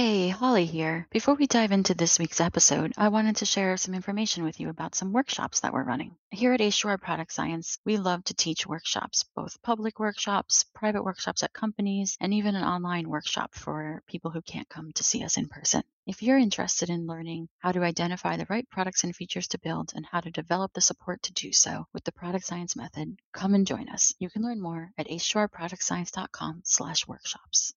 Hey, 0.00 0.28
Holly 0.28 0.64
here. 0.64 1.08
Before 1.10 1.34
we 1.34 1.48
dive 1.48 1.72
into 1.72 1.92
this 1.92 2.20
week's 2.20 2.40
episode, 2.40 2.92
I 2.96 3.08
wanted 3.08 3.34
to 3.38 3.44
share 3.44 3.76
some 3.76 3.94
information 3.94 4.44
with 4.44 4.60
you 4.60 4.68
about 4.68 4.94
some 4.94 5.12
workshops 5.12 5.58
that 5.58 5.72
we're 5.72 5.82
running. 5.82 6.14
Here 6.30 6.52
at 6.52 6.60
H2R 6.60 7.00
Product 7.00 7.32
Science, 7.32 7.80
we 7.84 7.96
love 7.96 8.22
to 8.26 8.34
teach 8.34 8.64
workshops, 8.64 9.24
both 9.34 9.60
public 9.60 9.98
workshops, 9.98 10.64
private 10.72 11.02
workshops 11.02 11.42
at 11.42 11.52
companies, 11.52 12.16
and 12.20 12.32
even 12.32 12.54
an 12.54 12.62
online 12.62 13.08
workshop 13.08 13.56
for 13.56 14.04
people 14.06 14.30
who 14.30 14.40
can't 14.40 14.68
come 14.68 14.92
to 14.92 15.02
see 15.02 15.24
us 15.24 15.36
in 15.36 15.48
person. 15.48 15.82
If 16.06 16.22
you're 16.22 16.38
interested 16.38 16.90
in 16.90 17.08
learning 17.08 17.48
how 17.58 17.72
to 17.72 17.82
identify 17.82 18.36
the 18.36 18.46
right 18.48 18.70
products 18.70 19.02
and 19.02 19.16
features 19.16 19.48
to 19.48 19.58
build 19.58 19.90
and 19.96 20.06
how 20.06 20.20
to 20.20 20.30
develop 20.30 20.74
the 20.74 20.80
support 20.80 21.24
to 21.24 21.32
do 21.32 21.52
so 21.52 21.88
with 21.92 22.04
the 22.04 22.12
product 22.12 22.44
science 22.44 22.76
method, 22.76 23.18
come 23.32 23.52
and 23.52 23.66
join 23.66 23.88
us. 23.88 24.14
You 24.20 24.30
can 24.30 24.42
learn 24.42 24.60
more 24.60 24.92
at 24.96 25.08
h2rproductscience.com 25.08 26.60
slash 26.62 27.08
workshops. 27.08 27.74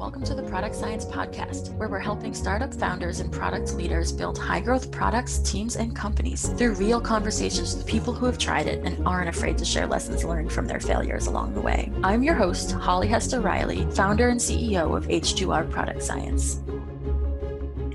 Welcome 0.00 0.24
to 0.24 0.34
the 0.34 0.44
Product 0.44 0.74
Science 0.74 1.04
Podcast, 1.04 1.76
where 1.76 1.86
we're 1.86 1.98
helping 1.98 2.32
startup 2.32 2.72
founders 2.72 3.20
and 3.20 3.30
product 3.30 3.74
leaders 3.74 4.12
build 4.12 4.38
high 4.38 4.60
growth 4.60 4.90
products, 4.90 5.40
teams, 5.40 5.76
and 5.76 5.94
companies 5.94 6.48
through 6.54 6.72
real 6.76 7.02
conversations 7.02 7.76
with 7.76 7.86
people 7.86 8.14
who 8.14 8.24
have 8.24 8.38
tried 8.38 8.66
it 8.66 8.82
and 8.82 9.06
aren't 9.06 9.28
afraid 9.28 9.58
to 9.58 9.64
share 9.66 9.86
lessons 9.86 10.24
learned 10.24 10.50
from 10.50 10.66
their 10.66 10.80
failures 10.80 11.26
along 11.26 11.52
the 11.52 11.60
way. 11.60 11.92
I'm 12.02 12.22
your 12.22 12.34
host, 12.34 12.72
Holly 12.72 13.08
Hester-Reilly, 13.08 13.90
founder 13.90 14.30
and 14.30 14.40
CEO 14.40 14.96
of 14.96 15.06
H2R 15.06 15.70
Product 15.70 16.02
Science. 16.02 16.62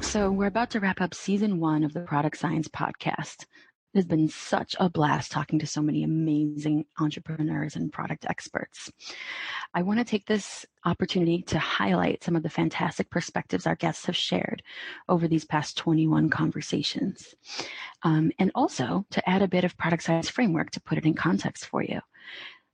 So, 0.01 0.29
we're 0.29 0.45
about 0.45 0.69
to 0.69 0.79
wrap 0.79 1.01
up 1.01 1.15
season 1.15 1.59
one 1.59 1.83
of 1.83 1.93
the 1.93 2.01
Product 2.01 2.37
Science 2.37 2.67
Podcast. 2.67 3.47
It 3.95 3.99
has 3.99 4.05
been 4.07 4.27
such 4.27 4.75
a 4.77 4.89
blast 4.89 5.31
talking 5.31 5.57
to 5.59 5.65
so 5.65 5.81
many 5.81 6.03
amazing 6.03 6.83
entrepreneurs 6.99 7.77
and 7.77 7.93
product 7.93 8.25
experts. 8.27 8.91
I 9.73 9.83
want 9.83 9.99
to 9.99 10.03
take 10.03 10.25
this 10.25 10.65
opportunity 10.83 11.43
to 11.43 11.59
highlight 11.59 12.21
some 12.21 12.35
of 12.35 12.43
the 12.43 12.49
fantastic 12.49 13.09
perspectives 13.09 13.65
our 13.65 13.77
guests 13.77 14.05
have 14.07 14.15
shared 14.17 14.63
over 15.07 15.29
these 15.29 15.45
past 15.45 15.77
21 15.77 16.29
conversations. 16.29 17.35
Um, 18.03 18.33
and 18.37 18.51
also 18.53 19.05
to 19.11 19.29
add 19.29 19.41
a 19.41 19.47
bit 19.47 19.63
of 19.63 19.77
product 19.77 20.03
science 20.03 20.27
framework 20.27 20.71
to 20.71 20.81
put 20.81 20.97
it 20.97 21.05
in 21.05 21.13
context 21.13 21.65
for 21.65 21.81
you. 21.81 22.01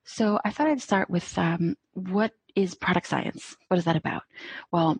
So 0.04 0.40
I 0.44 0.52
thought 0.52 0.68
I'd 0.68 0.82
start 0.82 1.10
with 1.10 1.38
um, 1.38 1.78
what 1.94 2.34
is 2.56 2.76
product 2.76 3.08
science? 3.08 3.56
What 3.68 3.78
is 3.78 3.86
that 3.86 3.96
about? 3.96 4.24
Well, 4.72 4.98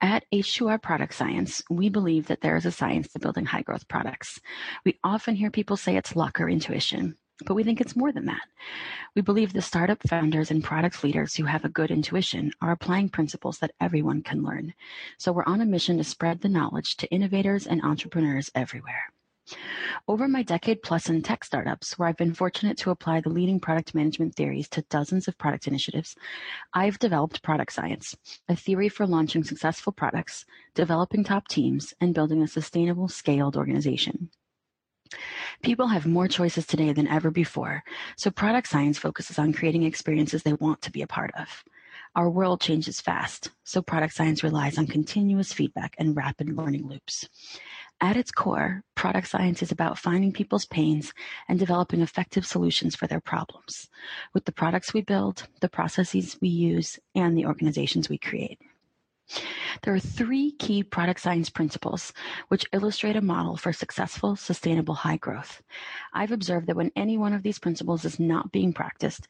at 0.00 0.24
H2R 0.32 0.80
Product 0.80 1.14
Science, 1.14 1.62
we 1.70 1.88
believe 1.88 2.26
that 2.28 2.40
there 2.40 2.56
is 2.56 2.66
a 2.66 2.72
science 2.72 3.12
to 3.12 3.18
building 3.18 3.46
high 3.46 3.62
growth 3.62 3.88
products. 3.88 4.40
We 4.84 4.98
often 5.02 5.34
hear 5.34 5.50
people 5.50 5.76
say 5.76 5.96
it's 5.96 6.16
luck 6.16 6.40
or 6.40 6.48
intuition, 6.48 7.16
but 7.44 7.54
we 7.54 7.64
think 7.64 7.80
it's 7.80 7.96
more 7.96 8.12
than 8.12 8.26
that. 8.26 8.42
We 9.14 9.22
believe 9.22 9.52
the 9.52 9.62
startup 9.62 10.02
founders 10.06 10.50
and 10.50 10.62
product 10.62 11.02
leaders 11.02 11.34
who 11.34 11.44
have 11.44 11.64
a 11.64 11.68
good 11.70 11.90
intuition 11.90 12.52
are 12.60 12.72
applying 12.72 13.08
principles 13.08 13.58
that 13.58 13.74
everyone 13.80 14.22
can 14.22 14.42
learn. 14.42 14.74
So 15.18 15.32
we're 15.32 15.44
on 15.44 15.60
a 15.60 15.66
mission 15.66 15.98
to 15.98 16.04
spread 16.04 16.40
the 16.40 16.48
knowledge 16.48 16.96
to 16.98 17.10
innovators 17.10 17.66
and 17.66 17.82
entrepreneurs 17.82 18.50
everywhere. 18.54 19.12
Over 20.08 20.26
my 20.26 20.42
decade 20.42 20.82
plus 20.82 21.08
in 21.08 21.22
tech 21.22 21.44
startups, 21.44 21.96
where 21.96 22.08
I've 22.08 22.16
been 22.16 22.34
fortunate 22.34 22.76
to 22.78 22.90
apply 22.90 23.20
the 23.20 23.28
leading 23.28 23.60
product 23.60 23.94
management 23.94 24.34
theories 24.34 24.68
to 24.70 24.82
dozens 24.90 25.28
of 25.28 25.38
product 25.38 25.68
initiatives, 25.68 26.16
I've 26.74 26.98
developed 26.98 27.44
product 27.44 27.72
science, 27.72 28.16
a 28.48 28.56
theory 28.56 28.88
for 28.88 29.06
launching 29.06 29.44
successful 29.44 29.92
products, 29.92 30.44
developing 30.74 31.22
top 31.22 31.46
teams, 31.46 31.94
and 32.00 32.14
building 32.14 32.42
a 32.42 32.48
sustainable, 32.48 33.06
scaled 33.06 33.56
organization. 33.56 34.30
People 35.62 35.86
have 35.86 36.04
more 36.04 36.26
choices 36.26 36.66
today 36.66 36.92
than 36.92 37.06
ever 37.06 37.30
before, 37.30 37.84
so 38.16 38.30
product 38.32 38.66
science 38.66 38.98
focuses 38.98 39.38
on 39.38 39.52
creating 39.52 39.84
experiences 39.84 40.42
they 40.42 40.54
want 40.54 40.82
to 40.82 40.90
be 40.90 41.02
a 41.02 41.06
part 41.06 41.30
of. 41.38 41.62
Our 42.16 42.28
world 42.28 42.60
changes 42.60 43.00
fast, 43.00 43.52
so 43.64 43.80
product 43.80 44.14
science 44.14 44.42
relies 44.42 44.78
on 44.78 44.86
continuous 44.86 45.52
feedback 45.52 45.94
and 45.98 46.16
rapid 46.16 46.56
learning 46.56 46.88
loops. 46.88 47.28
At 48.02 48.16
its 48.16 48.32
core, 48.32 48.82
product 48.96 49.28
science 49.28 49.62
is 49.62 49.70
about 49.70 49.96
finding 49.96 50.32
people's 50.32 50.66
pains 50.66 51.14
and 51.48 51.56
developing 51.56 52.00
effective 52.00 52.44
solutions 52.44 52.96
for 52.96 53.06
their 53.06 53.20
problems 53.20 53.88
with 54.34 54.44
the 54.44 54.50
products 54.50 54.92
we 54.92 55.02
build, 55.02 55.46
the 55.60 55.68
processes 55.68 56.36
we 56.40 56.48
use, 56.48 56.98
and 57.14 57.38
the 57.38 57.46
organizations 57.46 58.08
we 58.08 58.18
create. 58.18 58.58
There 59.82 59.94
are 59.94 60.00
three 60.00 60.50
key 60.50 60.82
product 60.82 61.20
science 61.20 61.48
principles 61.48 62.12
which 62.48 62.66
illustrate 62.72 63.14
a 63.14 63.20
model 63.20 63.56
for 63.56 63.72
successful, 63.72 64.34
sustainable 64.34 64.94
high 64.94 65.16
growth. 65.16 65.62
I've 66.12 66.32
observed 66.32 66.66
that 66.66 66.76
when 66.76 66.90
any 66.96 67.16
one 67.16 67.32
of 67.32 67.44
these 67.44 67.60
principles 67.60 68.04
is 68.04 68.18
not 68.18 68.50
being 68.50 68.72
practiced, 68.72 69.28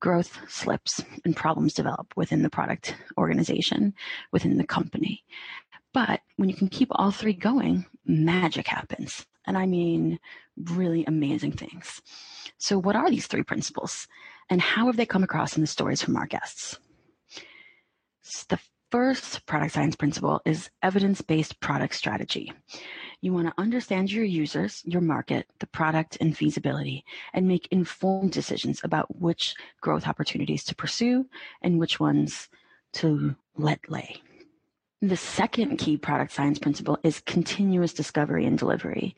growth 0.00 0.40
slips 0.48 1.04
and 1.26 1.36
problems 1.36 1.74
develop 1.74 2.14
within 2.16 2.40
the 2.40 2.48
product 2.48 2.96
organization, 3.18 3.92
within 4.32 4.56
the 4.56 4.66
company. 4.66 5.24
But 5.92 6.22
when 6.36 6.48
you 6.48 6.56
can 6.56 6.68
keep 6.68 6.88
all 6.90 7.10
three 7.10 7.34
going, 7.34 7.84
magic 8.06 8.66
happens. 8.66 9.26
And 9.46 9.58
I 9.58 9.66
mean 9.66 10.18
really 10.56 11.04
amazing 11.06 11.52
things. 11.52 12.00
So, 12.58 12.78
what 12.78 12.96
are 12.96 13.10
these 13.10 13.26
three 13.26 13.42
principles? 13.42 14.06
And 14.50 14.60
how 14.60 14.86
have 14.86 14.96
they 14.96 15.06
come 15.06 15.22
across 15.22 15.56
in 15.56 15.60
the 15.62 15.66
stories 15.66 16.02
from 16.02 16.16
our 16.16 16.26
guests? 16.26 16.78
The 18.48 18.58
first 18.90 19.44
product 19.46 19.72
science 19.72 19.96
principle 19.96 20.40
is 20.44 20.70
evidence 20.82 21.20
based 21.20 21.60
product 21.60 21.94
strategy. 21.94 22.52
You 23.20 23.32
want 23.32 23.48
to 23.48 23.60
understand 23.60 24.12
your 24.12 24.24
users, 24.24 24.82
your 24.84 25.00
market, 25.00 25.46
the 25.58 25.66
product, 25.66 26.18
and 26.20 26.36
feasibility, 26.36 27.04
and 27.32 27.48
make 27.48 27.66
informed 27.70 28.32
decisions 28.32 28.80
about 28.84 29.20
which 29.20 29.54
growth 29.80 30.06
opportunities 30.06 30.62
to 30.64 30.74
pursue 30.74 31.26
and 31.62 31.78
which 31.78 31.98
ones 31.98 32.48
to 32.92 33.34
let 33.56 33.80
lay. 33.90 34.22
The 35.04 35.18
second 35.18 35.76
key 35.76 35.98
product 35.98 36.32
science 36.32 36.58
principle 36.58 36.98
is 37.02 37.20
continuous 37.20 37.92
discovery 37.92 38.46
and 38.46 38.56
delivery. 38.56 39.14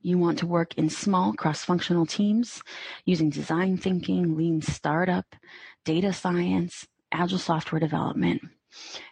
You 0.00 0.16
want 0.16 0.38
to 0.38 0.46
work 0.46 0.72
in 0.78 0.88
small 0.88 1.34
cross 1.34 1.62
functional 1.62 2.06
teams 2.06 2.62
using 3.04 3.28
design 3.28 3.76
thinking, 3.76 4.38
lean 4.38 4.62
startup, 4.62 5.36
data 5.84 6.14
science, 6.14 6.86
agile 7.12 7.36
software 7.36 7.78
development. 7.78 8.40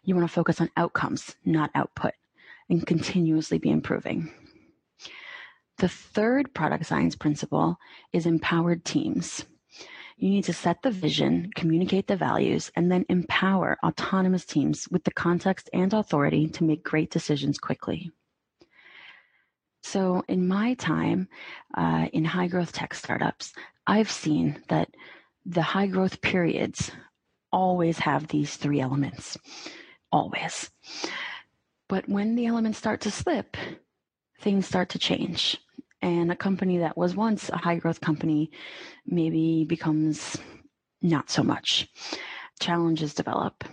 You 0.05 0.15
want 0.15 0.27
to 0.27 0.33
focus 0.33 0.59
on 0.59 0.71
outcomes, 0.75 1.37
not 1.45 1.71
output, 1.75 2.15
and 2.71 2.87
continuously 2.87 3.59
be 3.59 3.69
improving. 3.69 4.33
The 5.77 5.89
third 5.89 6.55
product 6.55 6.87
science 6.87 7.15
principle 7.15 7.77
is 8.15 8.25
empowered 8.25 8.87
teams. 8.87 9.45
You 10.17 10.31
need 10.31 10.45
to 10.45 10.55
set 10.55 10.81
the 10.83 10.91
vision, 10.91 11.51
communicate 11.55 12.07
the 12.07 12.17
values, 12.17 12.71
and 12.75 12.91
then 12.91 13.05
empower 13.11 13.77
autonomous 13.85 14.47
teams 14.47 14.89
with 14.91 15.05
the 15.05 15.11
context 15.11 15.69
and 15.75 15.93
authority 15.93 16.49
to 16.49 16.65
make 16.65 16.83
great 16.83 17.11
decisions 17.11 17.59
quickly. 17.59 18.11
So, 19.83 20.25
in 20.27 20.49
my 20.49 20.75
time 20.75 21.29
uh, 21.77 22.09
in 22.13 22.25
high 22.25 22.49
growth 22.49 22.73
tech 22.73 22.95
startups, 22.95 23.53
I've 23.87 24.11
seen 24.11 24.63
that 24.69 24.89
the 25.45 25.63
high 25.63 25.87
growth 25.87 26.21
periods 26.23 26.91
always 27.53 27.99
have 27.99 28.27
these 28.29 28.57
three 28.57 28.81
elements. 28.81 29.37
Always. 30.11 30.71
But 31.89 32.09
when 32.09 32.35
the 32.35 32.47
elements 32.47 32.79
start 32.79 33.03
to 33.03 33.11
slip, 33.11 33.57
things 34.41 34.67
start 34.67 34.89
to 34.91 34.99
change 34.99 35.59
and 36.03 36.31
a 36.31 36.37
company 36.37 36.79
that 36.79 36.97
was 36.97 37.17
once 37.17 37.49
a 37.49 37.57
high 37.57 37.77
growth 37.77 38.01
company 38.01 38.51
maybe 39.07 39.65
becomes 39.65 40.37
not 41.03 41.31
so 41.31 41.43
much. 41.43 41.89
Challenges 42.61 43.15
develop. 43.15 43.65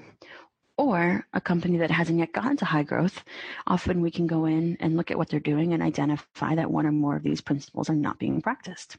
Or 0.75 1.27
a 1.33 1.41
company 1.41 1.77
that 1.77 1.91
hasn't 1.91 2.17
yet 2.17 2.33
gotten 2.33 2.57
to 2.57 2.65
high 2.65 2.83
growth, 2.83 3.23
often 3.67 4.01
we 4.01 4.09
can 4.09 4.25
go 4.25 4.45
in 4.45 4.75
and 4.79 4.97
look 4.97 5.11
at 5.11 5.17
what 5.17 5.29
they're 5.29 5.39
doing 5.39 5.73
and 5.73 5.83
identify 5.83 6.55
that 6.55 6.71
one 6.71 6.87
or 6.87 6.91
more 6.91 7.15
of 7.15 7.23
these 7.23 7.41
principles 7.41 7.89
are 7.89 7.95
not 7.95 8.17
being 8.17 8.41
practiced. 8.41 8.97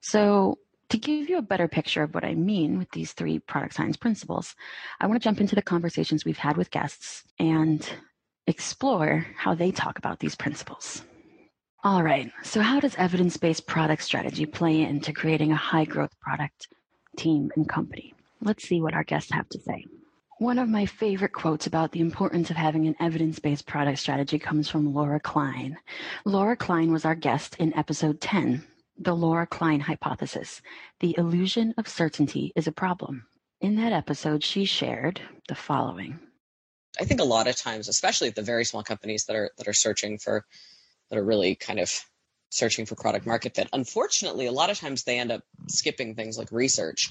So, 0.00 0.58
to 0.88 0.98
give 0.98 1.28
you 1.28 1.38
a 1.38 1.42
better 1.42 1.66
picture 1.66 2.02
of 2.02 2.14
what 2.14 2.24
I 2.24 2.34
mean 2.34 2.78
with 2.78 2.90
these 2.92 3.12
three 3.12 3.38
product 3.38 3.74
science 3.74 3.96
principles, 3.96 4.54
I 5.00 5.06
want 5.06 5.20
to 5.20 5.24
jump 5.24 5.40
into 5.40 5.54
the 5.54 5.62
conversations 5.62 6.24
we've 6.24 6.38
had 6.38 6.56
with 6.56 6.70
guests 6.70 7.24
and 7.38 7.86
explore 8.46 9.26
how 9.36 9.54
they 9.54 9.70
talk 9.70 9.98
about 9.98 10.20
these 10.20 10.34
principles. 10.34 11.02
All 11.84 12.02
right. 12.02 12.32
So, 12.42 12.62
how 12.62 12.80
does 12.80 12.94
evidence 12.94 13.36
based 13.36 13.66
product 13.66 14.02
strategy 14.02 14.46
play 14.46 14.80
into 14.80 15.12
creating 15.12 15.52
a 15.52 15.56
high 15.56 15.84
growth 15.84 16.18
product, 16.18 16.68
team, 17.18 17.50
and 17.56 17.68
company? 17.68 18.14
Let's 18.40 18.66
see 18.66 18.80
what 18.80 18.94
our 18.94 19.04
guests 19.04 19.30
have 19.32 19.50
to 19.50 19.60
say. 19.60 19.84
One 20.38 20.58
of 20.58 20.66
my 20.70 20.86
favorite 20.86 21.34
quotes 21.34 21.66
about 21.66 21.92
the 21.92 22.00
importance 22.00 22.48
of 22.48 22.56
having 22.56 22.86
an 22.86 22.96
evidence 23.00 23.38
based 23.38 23.66
product 23.66 23.98
strategy 23.98 24.38
comes 24.38 24.66
from 24.66 24.94
Laura 24.94 25.20
Klein. 25.20 25.76
Laura 26.24 26.56
Klein 26.56 26.90
was 26.90 27.04
our 27.04 27.14
guest 27.14 27.54
in 27.58 27.76
episode 27.76 28.18
10, 28.18 28.64
The 28.98 29.14
Laura 29.14 29.46
Klein 29.46 29.80
Hypothesis 29.80 30.62
The 31.00 31.14
Illusion 31.18 31.74
of 31.76 31.86
Certainty 31.86 32.50
is 32.56 32.66
a 32.66 32.72
Problem. 32.72 33.26
In 33.60 33.76
that 33.76 33.92
episode, 33.92 34.42
she 34.42 34.64
shared 34.64 35.20
the 35.48 35.54
following. 35.54 36.18
I 36.98 37.04
think 37.04 37.20
a 37.20 37.24
lot 37.24 37.46
of 37.46 37.56
times, 37.56 37.88
especially 37.88 38.28
at 38.28 38.36
the 38.36 38.42
very 38.42 38.64
small 38.64 38.82
companies 38.82 39.26
that 39.26 39.36
are 39.36 39.50
that 39.58 39.68
are 39.68 39.74
searching 39.74 40.16
for 40.16 40.46
that 41.14 41.20
are 41.20 41.24
really 41.24 41.54
kind 41.54 41.78
of 41.78 42.04
searching 42.50 42.86
for 42.86 42.94
product 42.96 43.26
market 43.26 43.54
fit. 43.54 43.68
Unfortunately, 43.72 44.46
a 44.46 44.52
lot 44.52 44.70
of 44.70 44.78
times 44.78 45.04
they 45.04 45.18
end 45.18 45.30
up 45.30 45.42
skipping 45.68 46.14
things 46.14 46.36
like 46.36 46.50
research, 46.50 47.10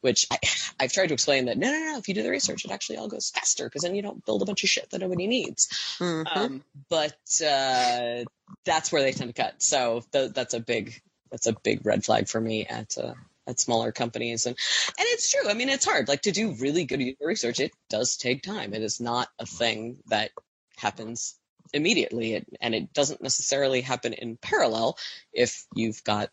which 0.00 0.26
I, 0.30 0.38
have 0.80 0.92
tried 0.92 1.08
to 1.08 1.14
explain 1.14 1.46
that 1.46 1.56
no, 1.56 1.70
no, 1.70 1.78
no, 1.78 1.98
if 1.98 2.08
you 2.08 2.14
do 2.14 2.22
the 2.22 2.30
research, 2.30 2.64
it 2.64 2.70
actually 2.70 2.98
all 2.98 3.08
goes 3.08 3.30
faster 3.30 3.64
because 3.64 3.82
then 3.82 3.94
you 3.94 4.02
don't 4.02 4.24
build 4.24 4.42
a 4.42 4.44
bunch 4.44 4.64
of 4.64 4.70
shit 4.70 4.90
that 4.90 5.00
nobody 5.00 5.26
needs. 5.26 5.68
Mm-hmm. 6.00 6.38
Um, 6.38 6.64
but 6.88 7.16
uh, 7.46 8.24
that's 8.64 8.92
where 8.92 9.02
they 9.02 9.12
tend 9.12 9.34
to 9.34 9.40
cut. 9.40 9.62
So 9.62 10.02
th- 10.12 10.32
that's 10.32 10.54
a 10.54 10.60
big 10.60 11.00
that's 11.30 11.46
a 11.46 11.56
big 11.64 11.84
red 11.84 12.04
flag 12.04 12.28
for 12.28 12.40
me 12.40 12.66
at 12.66 12.96
uh, 12.98 13.14
at 13.46 13.60
smaller 13.60 13.92
companies 13.92 14.46
and 14.46 14.56
and 14.86 15.06
it's 15.10 15.30
true 15.30 15.50
i 15.50 15.52
mean 15.52 15.68
it's 15.68 15.84
hard 15.84 16.08
like 16.08 16.22
to 16.22 16.32
do 16.32 16.54
really 16.54 16.84
good 16.86 17.02
research 17.20 17.60
it 17.60 17.72
does 17.90 18.16
take 18.16 18.42
time 18.42 18.72
it 18.72 18.80
is 18.80 19.00
not 19.00 19.28
a 19.38 19.44
thing 19.44 19.98
that 20.06 20.30
happens 20.78 21.36
immediately. 21.74 22.34
It, 22.34 22.46
and 22.60 22.74
it 22.74 22.92
doesn't 22.92 23.22
necessarily 23.22 23.82
happen 23.82 24.12
in 24.12 24.36
parallel 24.36 24.96
if 25.32 25.66
you've 25.74 26.02
got 26.04 26.30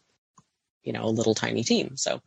you 0.83 0.93
know 0.93 1.03
a 1.03 1.17
little 1.17 1.35
tiny 1.35 1.63
team. 1.63 1.97
So 1.97 2.21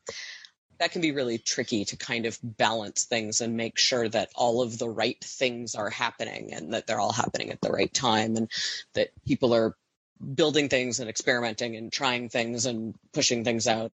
that 0.78 0.93
can 0.93 1.00
be 1.00 1.12
really 1.12 1.38
tricky 1.38 1.84
to 1.87 1.96
kind 1.96 2.26
of 2.26 2.38
balance 2.43 3.05
things 3.05 3.40
and 3.40 3.56
make 3.56 3.78
sure 3.78 4.08
that 4.08 4.31
all 4.34 4.61
of 4.61 4.78
the 4.78 4.88
right 4.88 5.22
things 5.22 5.75
are 5.75 5.90
happening 5.90 6.52
and 6.52 6.75
that 6.75 6.87
they're 6.87 7.00
all 7.00 7.12
happening 7.12 7.50
at 7.50 7.61
the 7.61 7.70
right 7.70 7.93
time 7.94 8.37
and 8.37 8.50
that 8.94 9.11
people 9.25 9.55
are 9.55 9.76
building 10.34 10.69
things 10.69 11.00
and 11.00 11.08
experimenting 11.08 11.76
and 11.76 11.93
trying 11.93 12.28
things 12.28 12.66
and 12.66 12.94
pushing 13.12 13.44
things 13.44 13.66
out 13.66 13.93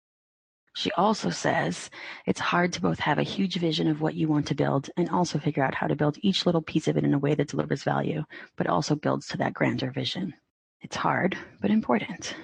she 0.74 0.90
also 0.92 1.30
says 1.30 1.90
it's 2.26 2.40
hard 2.40 2.72
to 2.72 2.80
both 2.80 3.00
have 3.00 3.18
a 3.18 3.24
huge 3.24 3.56
vision 3.56 3.88
of 3.88 4.00
what 4.00 4.14
you 4.14 4.28
want 4.28 4.46
to 4.46 4.54
build 4.54 4.88
and 4.96 5.10
also 5.10 5.38
figure 5.38 5.64
out 5.64 5.74
how 5.74 5.86
to 5.86 5.96
build 5.96 6.16
each 6.22 6.46
little 6.46 6.62
piece 6.62 6.86
of 6.86 6.96
it 6.96 7.04
in 7.04 7.14
a 7.14 7.18
way 7.18 7.34
that 7.34 7.48
delivers 7.48 7.82
value, 7.82 8.24
but 8.56 8.66
also 8.66 8.94
builds 8.94 9.26
to 9.28 9.36
that 9.38 9.54
grander 9.54 9.90
vision. 9.90 10.32
It's 10.80 10.96
hard, 10.96 11.36
but 11.60 11.70
important. 11.70 12.34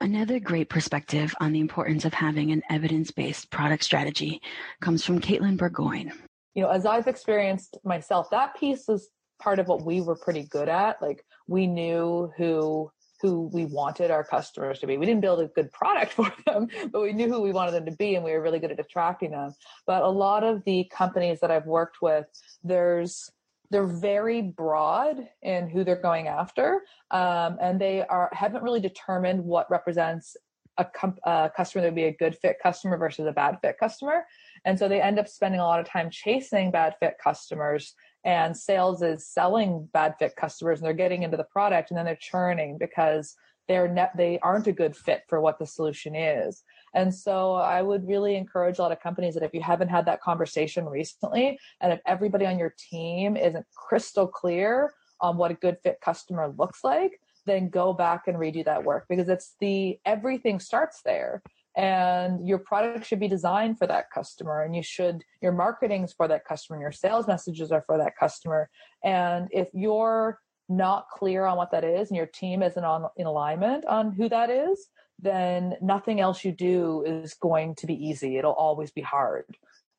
Another 0.00 0.38
great 0.38 0.68
perspective 0.68 1.34
on 1.40 1.52
the 1.52 1.60
importance 1.60 2.04
of 2.04 2.14
having 2.14 2.52
an 2.52 2.62
evidence 2.70 3.10
based 3.10 3.50
product 3.50 3.82
strategy 3.84 4.40
comes 4.80 5.04
from 5.04 5.20
Caitlin 5.20 5.56
Burgoyne. 5.56 6.12
You 6.54 6.62
know, 6.62 6.70
as 6.70 6.86
I've 6.86 7.08
experienced 7.08 7.78
myself, 7.84 8.30
that 8.30 8.54
piece 8.56 8.88
is 8.88 9.08
part 9.40 9.58
of 9.58 9.66
what 9.66 9.84
we 9.84 10.00
were 10.00 10.16
pretty 10.16 10.44
good 10.44 10.68
at. 10.68 11.02
Like, 11.02 11.24
we 11.48 11.66
knew 11.66 12.32
who 12.36 12.90
who 13.24 13.48
we 13.54 13.64
wanted 13.64 14.10
our 14.10 14.22
customers 14.22 14.80
to 14.80 14.86
be. 14.86 14.98
We 14.98 15.06
didn't 15.06 15.22
build 15.22 15.40
a 15.40 15.46
good 15.46 15.72
product 15.72 16.12
for 16.18 16.30
them, 16.44 16.68
but 16.92 17.00
we 17.00 17.14
knew 17.14 17.26
who 17.26 17.40
we 17.40 17.52
wanted 17.52 17.72
them 17.72 17.86
to 17.86 17.92
be 17.92 18.16
and 18.16 18.24
we 18.24 18.32
were 18.32 18.42
really 18.42 18.58
good 18.58 18.70
at 18.70 18.78
attracting 18.78 19.30
them. 19.30 19.54
But 19.86 20.02
a 20.02 20.08
lot 20.08 20.44
of 20.44 20.62
the 20.64 20.84
companies 20.92 21.40
that 21.40 21.50
I've 21.50 21.64
worked 21.64 22.02
with, 22.02 22.26
there's 22.62 23.30
they're 23.70 23.86
very 23.86 24.42
broad 24.42 25.26
in 25.40 25.70
who 25.70 25.84
they're 25.84 25.96
going 25.96 26.28
after, 26.28 26.82
um, 27.10 27.56
and 27.62 27.80
they 27.80 28.04
are 28.04 28.28
haven't 28.32 28.62
really 28.62 28.78
determined 28.78 29.42
what 29.42 29.70
represents 29.70 30.36
a, 30.76 30.84
com- 30.84 31.16
a 31.24 31.50
customer 31.56 31.80
that 31.80 31.88
would 31.88 31.94
be 31.94 32.04
a 32.04 32.12
good 32.12 32.36
fit 32.36 32.56
customer 32.62 32.98
versus 32.98 33.26
a 33.26 33.32
bad 33.32 33.56
fit 33.62 33.78
customer. 33.80 34.26
And 34.66 34.78
so 34.78 34.86
they 34.86 35.00
end 35.00 35.18
up 35.18 35.28
spending 35.28 35.60
a 35.60 35.64
lot 35.64 35.80
of 35.80 35.88
time 35.88 36.10
chasing 36.10 36.70
bad 36.70 36.96
fit 37.00 37.16
customers 37.22 37.94
and 38.24 38.56
sales 38.56 39.02
is 39.02 39.26
selling 39.26 39.88
bad 39.92 40.14
fit 40.18 40.34
customers 40.36 40.78
and 40.78 40.86
they're 40.86 40.94
getting 40.94 41.22
into 41.22 41.36
the 41.36 41.44
product 41.44 41.90
and 41.90 41.98
then 41.98 42.06
they're 42.06 42.16
churning 42.16 42.78
because 42.78 43.36
they're 43.68 43.88
ne- 43.88 44.10
they 44.16 44.38
aren't 44.40 44.66
a 44.66 44.72
good 44.72 44.96
fit 44.96 45.22
for 45.28 45.40
what 45.40 45.58
the 45.58 45.66
solution 45.66 46.14
is. 46.14 46.62
And 46.94 47.14
so 47.14 47.54
I 47.54 47.82
would 47.82 48.06
really 48.06 48.36
encourage 48.36 48.78
a 48.78 48.82
lot 48.82 48.92
of 48.92 49.00
companies 49.00 49.34
that 49.34 49.42
if 49.42 49.54
you 49.54 49.62
haven't 49.62 49.88
had 49.88 50.06
that 50.06 50.20
conversation 50.20 50.86
recently 50.86 51.58
and 51.80 51.92
if 51.92 52.00
everybody 52.06 52.46
on 52.46 52.58
your 52.58 52.74
team 52.90 53.36
isn't 53.36 53.66
crystal 53.74 54.26
clear 54.26 54.92
on 55.20 55.36
what 55.36 55.50
a 55.50 55.54
good 55.54 55.78
fit 55.82 55.98
customer 56.02 56.52
looks 56.58 56.84
like, 56.84 57.12
then 57.46 57.68
go 57.68 57.92
back 57.92 58.26
and 58.26 58.36
redo 58.36 58.64
that 58.64 58.84
work 58.84 59.06
because 59.08 59.28
it's 59.28 59.56
the 59.60 59.98
everything 60.04 60.58
starts 60.58 61.00
there 61.04 61.42
and 61.76 62.46
your 62.46 62.58
product 62.58 63.06
should 63.06 63.20
be 63.20 63.28
designed 63.28 63.78
for 63.78 63.86
that 63.86 64.10
customer 64.10 64.62
and 64.62 64.76
you 64.76 64.82
should 64.82 65.24
your 65.42 65.52
marketing's 65.52 66.12
for 66.12 66.28
that 66.28 66.44
customer 66.44 66.76
and 66.76 66.82
your 66.82 66.92
sales 66.92 67.26
messages 67.26 67.72
are 67.72 67.82
for 67.86 67.98
that 67.98 68.16
customer. 68.16 68.70
And 69.02 69.48
if 69.50 69.68
you're 69.72 70.38
not 70.68 71.08
clear 71.10 71.44
on 71.44 71.56
what 71.56 71.72
that 71.72 71.84
is 71.84 72.08
and 72.08 72.16
your 72.16 72.26
team 72.26 72.62
isn't 72.62 72.84
on 72.84 73.08
in 73.16 73.26
alignment 73.26 73.84
on 73.86 74.12
who 74.12 74.28
that 74.28 74.50
is 74.50 74.88
then 75.18 75.74
nothing 75.80 76.20
else 76.20 76.44
you 76.44 76.52
do 76.52 77.04
is 77.06 77.34
going 77.34 77.72
to 77.76 77.86
be 77.86 77.94
easy. 77.94 78.36
It'll 78.36 78.52
always 78.52 78.90
be 78.90 79.00
hard. 79.00 79.44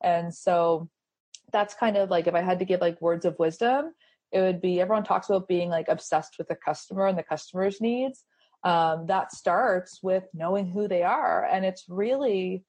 And 0.02 0.34
so 0.34 0.90
that's 1.52 1.74
kind 1.74 1.96
of 1.96 2.10
like 2.10 2.26
if 2.26 2.34
i 2.34 2.40
had 2.40 2.58
to 2.58 2.64
give 2.64 2.80
like 2.80 3.00
words 3.00 3.24
of 3.24 3.38
wisdom 3.38 3.92
it 4.32 4.40
would 4.40 4.60
be 4.60 4.80
everyone 4.80 5.04
talks 5.04 5.28
about 5.28 5.48
being 5.48 5.68
like 5.68 5.88
obsessed 5.88 6.36
with 6.38 6.48
the 6.48 6.56
customer 6.56 7.06
and 7.06 7.18
the 7.18 7.22
customer's 7.22 7.80
needs 7.80 8.24
um, 8.64 9.06
that 9.06 9.32
starts 9.32 10.00
with 10.02 10.24
knowing 10.34 10.66
who 10.66 10.88
they 10.88 11.02
are. 11.02 11.44
And 11.44 11.64
it's 11.64 11.84
really 11.88 12.64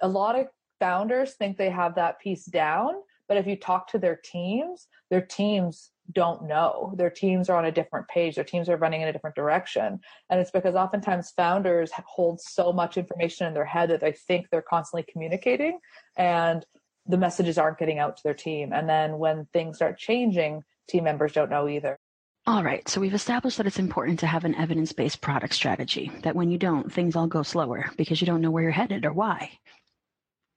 a 0.00 0.08
lot 0.08 0.38
of 0.38 0.46
founders 0.78 1.34
think 1.34 1.56
they 1.56 1.70
have 1.70 1.94
that 1.96 2.20
piece 2.20 2.44
down. 2.44 2.94
But 3.28 3.36
if 3.36 3.46
you 3.46 3.56
talk 3.56 3.88
to 3.88 3.98
their 3.98 4.16
teams, 4.16 4.88
their 5.10 5.20
teams 5.20 5.90
don't 6.10 6.46
know. 6.46 6.92
Their 6.96 7.10
teams 7.10 7.48
are 7.48 7.56
on 7.56 7.64
a 7.64 7.72
different 7.72 8.08
page. 8.08 8.34
Their 8.34 8.44
teams 8.44 8.68
are 8.68 8.76
running 8.76 9.00
in 9.00 9.08
a 9.08 9.12
different 9.12 9.36
direction. 9.36 10.00
And 10.28 10.40
it's 10.40 10.50
because 10.50 10.74
oftentimes 10.74 11.32
founders 11.36 11.90
hold 12.06 12.40
so 12.40 12.72
much 12.72 12.96
information 12.96 13.46
in 13.46 13.54
their 13.54 13.64
head 13.64 13.90
that 13.90 14.00
they 14.00 14.12
think 14.12 14.48
they're 14.50 14.62
constantly 14.62 15.06
communicating 15.10 15.78
and 16.16 16.66
the 17.06 17.16
messages 17.16 17.58
aren't 17.58 17.78
getting 17.78 17.98
out 17.98 18.16
to 18.16 18.22
their 18.22 18.34
team. 18.34 18.72
And 18.72 18.88
then 18.88 19.18
when 19.18 19.46
things 19.52 19.76
start 19.76 19.98
changing, 19.98 20.62
team 20.88 21.04
members 21.04 21.32
don't 21.32 21.50
know 21.50 21.68
either. 21.68 21.98
All 22.44 22.64
right, 22.64 22.88
so 22.88 23.00
we've 23.00 23.14
established 23.14 23.58
that 23.58 23.68
it's 23.68 23.78
important 23.78 24.18
to 24.18 24.26
have 24.26 24.44
an 24.44 24.56
evidence 24.56 24.92
based 24.92 25.20
product 25.20 25.54
strategy, 25.54 26.10
that 26.22 26.34
when 26.34 26.50
you 26.50 26.58
don't, 26.58 26.92
things 26.92 27.14
all 27.14 27.28
go 27.28 27.44
slower 27.44 27.90
because 27.96 28.20
you 28.20 28.26
don't 28.26 28.40
know 28.40 28.50
where 28.50 28.64
you're 28.64 28.72
headed 28.72 29.04
or 29.04 29.12
why. 29.12 29.48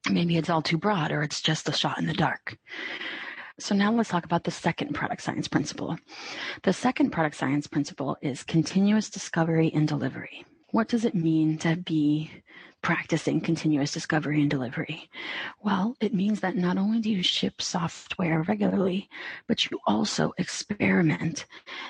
Maybe 0.10 0.38
it's 0.38 0.50
all 0.50 0.64
too 0.64 0.80
broad 0.80 1.12
or 1.12 1.22
it's 1.22 1.42
just 1.42 1.70
a 1.70 1.74
shot 1.74 2.00
in 2.00 2.08
the 2.08 2.14
dark. 2.14 2.58
So 3.60 3.76
now 3.76 3.94
let's 3.94 4.10
talk 4.10 4.26
about 4.26 4.46
the 4.46 4.52
second 4.52 4.96
product 4.96 5.22
science 5.22 5.48
principle. 5.48 5.96
The 6.64 6.74
second 6.74 7.12
product 7.12 7.36
science 7.36 7.68
principle 7.68 8.18
is 8.20 8.44
continuous 8.44 9.12
discovery 9.12 9.72
and 9.72 9.88
delivery. 9.88 10.44
What 10.75 10.89
does 10.89 11.06
it 11.06 11.16
mean 11.16 11.57
to 11.60 11.77
be 11.77 12.30
practicing 12.81 13.39
continuous 13.39 13.94
discovery 13.94 14.42
and 14.42 14.51
delivery? 14.51 15.10
Well, 15.63 15.95
it 16.01 16.13
means 16.13 16.42
that 16.42 16.57
not 16.57 16.77
only 16.77 17.00
do 17.00 17.10
you 17.10 17.24
ship 17.24 17.62
software 17.62 18.42
regularly, 18.42 19.07
but 19.48 19.72
you 19.72 19.80
also 19.88 20.33
experiment. 20.38 21.45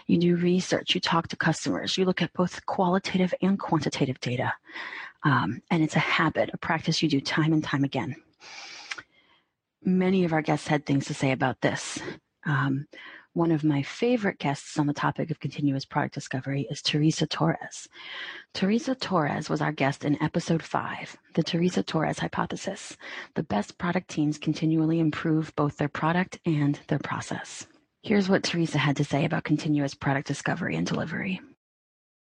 You 0.05 0.19
do 0.19 0.35
research, 0.35 0.93
you 0.93 1.01
talk 1.01 1.29
to 1.29 1.35
customers, 1.35 1.97
you 1.97 2.05
look 2.05 2.21
at 2.21 2.31
both 2.33 2.63
qualitative 2.67 3.33
and 3.41 3.57
quantitative 3.57 4.19
data. 4.19 4.53
Um, 5.23 5.63
and 5.71 5.81
it's 5.81 5.95
a 5.95 5.99
habit, 6.19 6.51
a 6.53 6.57
practice 6.57 7.01
you 7.01 7.09
do 7.09 7.19
time 7.19 7.53
and 7.53 7.63
time 7.63 7.85
again. 7.85 8.15
Many 9.83 10.25
of 10.25 10.31
our 10.31 10.43
guests 10.43 10.67
had 10.67 10.85
things 10.85 11.07
to 11.07 11.15
say 11.15 11.31
about 11.31 11.59
this. 11.61 11.97
Um, 12.45 12.85
one 13.35 13.51
of 13.51 13.65
my 13.65 13.81
favorite 13.81 14.39
guests 14.39 14.79
on 14.79 14.87
the 14.87 14.93
topic 14.93 15.29
of 15.29 15.41
continuous 15.41 15.83
product 15.83 16.13
discovery 16.13 16.67
is 16.71 16.81
Teresa 16.81 17.27
Torres. 17.27 17.89
Teresa 18.53 18.95
Torres 18.95 19.49
was 19.49 19.59
our 19.59 19.73
guest 19.73 20.05
in 20.05 20.21
episode 20.23 20.63
five, 20.63 21.17
the 21.33 21.43
Teresa 21.43 21.83
Torres 21.83 22.19
hypothesis. 22.19 22.95
The 23.33 23.43
best 23.43 23.77
product 23.77 24.09
teams 24.09 24.37
continually 24.37 25.01
improve 25.01 25.53
both 25.57 25.75
their 25.75 25.89
product 25.89 26.39
and 26.45 26.79
their 26.87 26.99
process. 26.99 27.67
Here's 28.03 28.29
what 28.29 28.43
Teresa 28.43 28.77
had 28.77 28.95
to 28.97 29.03
say 29.03 29.25
about 29.25 29.43
continuous 29.43 29.93
product 29.93 30.27
discovery 30.27 30.77
and 30.77 30.87
delivery. 30.87 31.41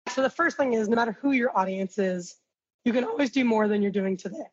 So, 0.09 0.23
the 0.23 0.31
first 0.31 0.57
thing 0.57 0.73
is 0.73 0.89
no 0.89 0.97
matter 0.97 1.17
who 1.21 1.33
your 1.33 1.57
audience 1.57 1.99
is, 1.99 2.37
you 2.87 2.93
can 2.95 3.05
always 3.05 3.31
do 3.31 3.45
more 3.45 3.69
than 3.69 3.83
you're 3.83 3.93
doing 3.93 4.17
today. 4.17 4.47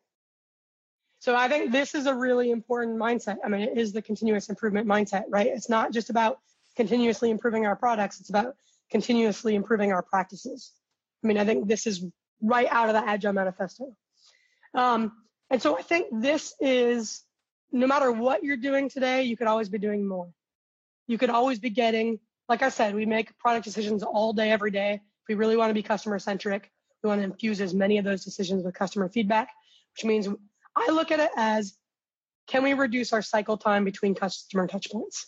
So 1.20 1.36
I 1.36 1.48
think 1.48 1.70
this 1.70 1.94
is 1.94 2.06
a 2.06 2.14
really 2.14 2.50
important 2.50 2.98
mindset. 2.98 3.36
I 3.44 3.48
mean, 3.48 3.60
it 3.60 3.76
is 3.76 3.92
the 3.92 4.00
continuous 4.00 4.48
improvement 4.48 4.86
mindset, 4.86 5.24
right? 5.28 5.48
It's 5.48 5.68
not 5.68 5.92
just 5.92 6.08
about 6.08 6.40
continuously 6.80 7.28
improving 7.28 7.66
our 7.66 7.76
products. 7.76 8.20
It's 8.20 8.30
about 8.30 8.56
continuously 8.90 9.54
improving 9.54 9.92
our 9.92 10.00
practices. 10.00 10.72
I 11.22 11.26
mean, 11.26 11.36
I 11.36 11.44
think 11.44 11.68
this 11.68 11.86
is 11.86 12.02
right 12.40 12.68
out 12.70 12.88
of 12.88 12.94
the 12.94 13.06
Agile 13.06 13.34
Manifesto. 13.34 13.94
Um, 14.72 15.12
and 15.50 15.60
so 15.60 15.76
I 15.78 15.82
think 15.82 16.06
this 16.10 16.54
is 16.58 17.22
no 17.70 17.86
matter 17.86 18.10
what 18.10 18.42
you're 18.42 18.56
doing 18.56 18.88
today, 18.88 19.24
you 19.24 19.36
could 19.36 19.46
always 19.46 19.68
be 19.68 19.76
doing 19.76 20.08
more. 20.08 20.30
You 21.06 21.18
could 21.18 21.28
always 21.28 21.58
be 21.58 21.68
getting, 21.68 22.18
like 22.48 22.62
I 22.62 22.70
said, 22.70 22.94
we 22.94 23.04
make 23.04 23.36
product 23.36 23.66
decisions 23.66 24.02
all 24.02 24.32
day, 24.32 24.50
every 24.50 24.70
day. 24.70 24.94
If 24.94 25.28
we 25.28 25.34
really 25.34 25.58
want 25.58 25.68
to 25.68 25.74
be 25.74 25.82
customer 25.82 26.18
centric, 26.18 26.70
we 27.02 27.08
want 27.08 27.20
to 27.20 27.24
infuse 27.24 27.60
as 27.60 27.74
many 27.74 27.98
of 27.98 28.06
those 28.06 28.24
decisions 28.24 28.64
with 28.64 28.74
customer 28.74 29.10
feedback, 29.10 29.50
which 29.94 30.06
means 30.06 30.28
I 30.74 30.90
look 30.92 31.10
at 31.10 31.20
it 31.20 31.30
as 31.36 31.74
can 32.46 32.62
we 32.62 32.72
reduce 32.72 33.12
our 33.12 33.20
cycle 33.20 33.58
time 33.58 33.84
between 33.84 34.14
customer 34.14 34.66
touchpoints? 34.66 35.26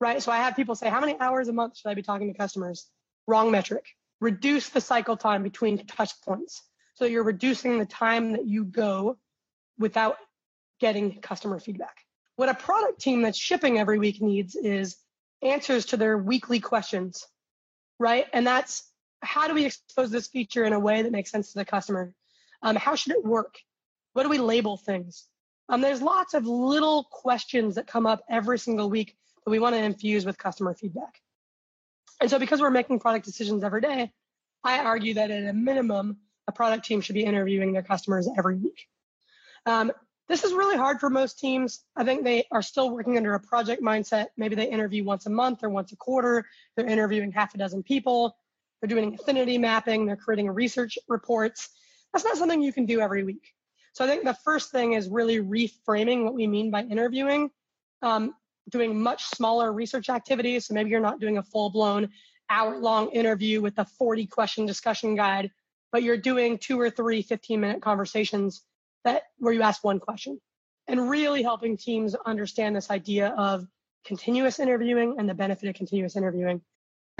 Right? 0.00 0.22
So 0.22 0.32
I 0.32 0.38
have 0.38 0.56
people 0.56 0.74
say, 0.74 0.88
how 0.88 1.00
many 1.00 1.18
hours 1.18 1.48
a 1.48 1.52
month 1.52 1.78
should 1.78 1.88
I 1.88 1.94
be 1.94 2.02
talking 2.02 2.32
to 2.32 2.38
customers? 2.38 2.86
Wrong 3.26 3.50
metric. 3.50 3.84
Reduce 4.20 4.68
the 4.68 4.80
cycle 4.80 5.16
time 5.16 5.42
between 5.42 5.86
touch 5.86 6.12
points. 6.22 6.62
So 6.94 7.04
you're 7.04 7.24
reducing 7.24 7.78
the 7.78 7.86
time 7.86 8.32
that 8.32 8.46
you 8.46 8.64
go 8.64 9.18
without 9.78 10.16
getting 10.80 11.20
customer 11.20 11.58
feedback. 11.60 11.96
What 12.36 12.48
a 12.48 12.54
product 12.54 13.00
team 13.00 13.22
that's 13.22 13.38
shipping 13.38 13.78
every 13.78 13.98
week 13.98 14.20
needs 14.20 14.54
is 14.54 14.96
answers 15.42 15.86
to 15.86 15.96
their 15.96 16.16
weekly 16.16 16.60
questions, 16.60 17.24
right? 17.98 18.26
And 18.32 18.46
that's 18.46 18.84
how 19.22 19.48
do 19.48 19.54
we 19.54 19.66
expose 19.66 20.10
this 20.10 20.28
feature 20.28 20.64
in 20.64 20.72
a 20.72 20.78
way 20.80 21.02
that 21.02 21.12
makes 21.12 21.30
sense 21.30 21.52
to 21.52 21.58
the 21.58 21.64
customer? 21.64 22.12
Um, 22.62 22.76
how 22.76 22.94
should 22.94 23.12
it 23.12 23.24
work? 23.24 23.56
What 24.12 24.22
do 24.24 24.28
we 24.28 24.38
label 24.38 24.76
things? 24.76 25.26
Um, 25.68 25.80
there's 25.80 26.00
lots 26.00 26.34
of 26.34 26.46
little 26.46 27.04
questions 27.10 27.74
that 27.74 27.86
come 27.86 28.06
up 28.06 28.22
every 28.28 28.58
single 28.58 28.88
week 28.88 29.16
we 29.48 29.58
want 29.58 29.74
to 29.74 29.82
infuse 29.82 30.24
with 30.24 30.38
customer 30.38 30.74
feedback. 30.74 31.20
And 32.20 32.30
so 32.30 32.38
because 32.38 32.60
we're 32.60 32.70
making 32.70 32.98
product 32.98 33.24
decisions 33.24 33.62
every 33.62 33.80
day, 33.80 34.12
I 34.64 34.80
argue 34.80 35.14
that 35.14 35.30
at 35.30 35.44
a 35.44 35.52
minimum, 35.52 36.18
a 36.48 36.52
product 36.52 36.84
team 36.86 37.00
should 37.00 37.14
be 37.14 37.24
interviewing 37.24 37.72
their 37.72 37.82
customers 37.82 38.28
every 38.36 38.56
week. 38.56 38.86
Um, 39.66 39.92
this 40.28 40.44
is 40.44 40.52
really 40.52 40.76
hard 40.76 41.00
for 41.00 41.08
most 41.08 41.38
teams. 41.38 41.84
I 41.96 42.04
think 42.04 42.22
they 42.22 42.44
are 42.50 42.60
still 42.60 42.90
working 42.90 43.16
under 43.16 43.34
a 43.34 43.40
project 43.40 43.82
mindset. 43.82 44.26
Maybe 44.36 44.56
they 44.56 44.68
interview 44.68 45.04
once 45.04 45.26
a 45.26 45.30
month 45.30 45.60
or 45.62 45.70
once 45.70 45.92
a 45.92 45.96
quarter. 45.96 46.46
They're 46.76 46.86
interviewing 46.86 47.32
half 47.32 47.54
a 47.54 47.58
dozen 47.58 47.82
people. 47.82 48.36
They're 48.80 48.88
doing 48.88 49.14
affinity 49.14 49.56
mapping. 49.58 50.06
They're 50.06 50.16
creating 50.16 50.50
research 50.50 50.98
reports. 51.08 51.70
That's 52.12 52.24
not 52.24 52.36
something 52.36 52.60
you 52.60 52.72
can 52.72 52.86
do 52.86 53.00
every 53.00 53.24
week. 53.24 53.54
So 53.92 54.04
I 54.04 54.08
think 54.08 54.24
the 54.24 54.36
first 54.44 54.70
thing 54.70 54.92
is 54.92 55.08
really 55.08 55.38
reframing 55.38 56.24
what 56.24 56.34
we 56.34 56.46
mean 56.46 56.70
by 56.70 56.82
interviewing, 56.82 57.50
um, 58.02 58.34
doing 58.68 59.00
much 59.00 59.24
smaller 59.24 59.72
research 59.72 60.08
activities. 60.08 60.66
So 60.66 60.74
maybe 60.74 60.90
you're 60.90 61.00
not 61.00 61.20
doing 61.20 61.38
a 61.38 61.42
full 61.42 61.70
blown 61.70 62.10
hour 62.50 62.78
long 62.78 63.10
interview 63.10 63.60
with 63.60 63.78
a 63.78 63.84
40 63.84 64.26
question 64.26 64.66
discussion 64.66 65.14
guide, 65.14 65.50
but 65.92 66.02
you're 66.02 66.16
doing 66.16 66.58
two 66.58 66.80
or 66.80 66.90
three 66.90 67.22
15 67.22 67.60
minute 67.60 67.82
conversations 67.82 68.62
that 69.04 69.24
where 69.38 69.52
you 69.52 69.62
ask 69.62 69.84
one 69.84 70.00
question 70.00 70.40
and 70.86 71.08
really 71.08 71.42
helping 71.42 71.76
teams 71.76 72.14
understand 72.26 72.74
this 72.74 72.90
idea 72.90 73.28
of 73.38 73.66
continuous 74.04 74.58
interviewing 74.58 75.16
and 75.18 75.28
the 75.28 75.34
benefit 75.34 75.68
of 75.68 75.74
continuous 75.74 76.16
interviewing. 76.16 76.62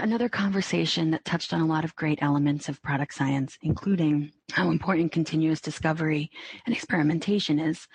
Another 0.01 0.29
conversation 0.29 1.11
that 1.11 1.25
touched 1.25 1.53
on 1.53 1.59
a 1.59 1.65
lot 1.65 1.83
of 1.83 1.95
great 1.95 2.19
elements 2.21 2.69
of 2.69 2.81
product 2.81 3.13
science, 3.13 3.57
including 3.61 4.31
how 4.51 4.71
important 4.71 5.11
continuous 5.11 5.59
discovery 5.59 6.31
and 6.65 6.73
experimentation 6.73 7.59
is, 7.59 7.85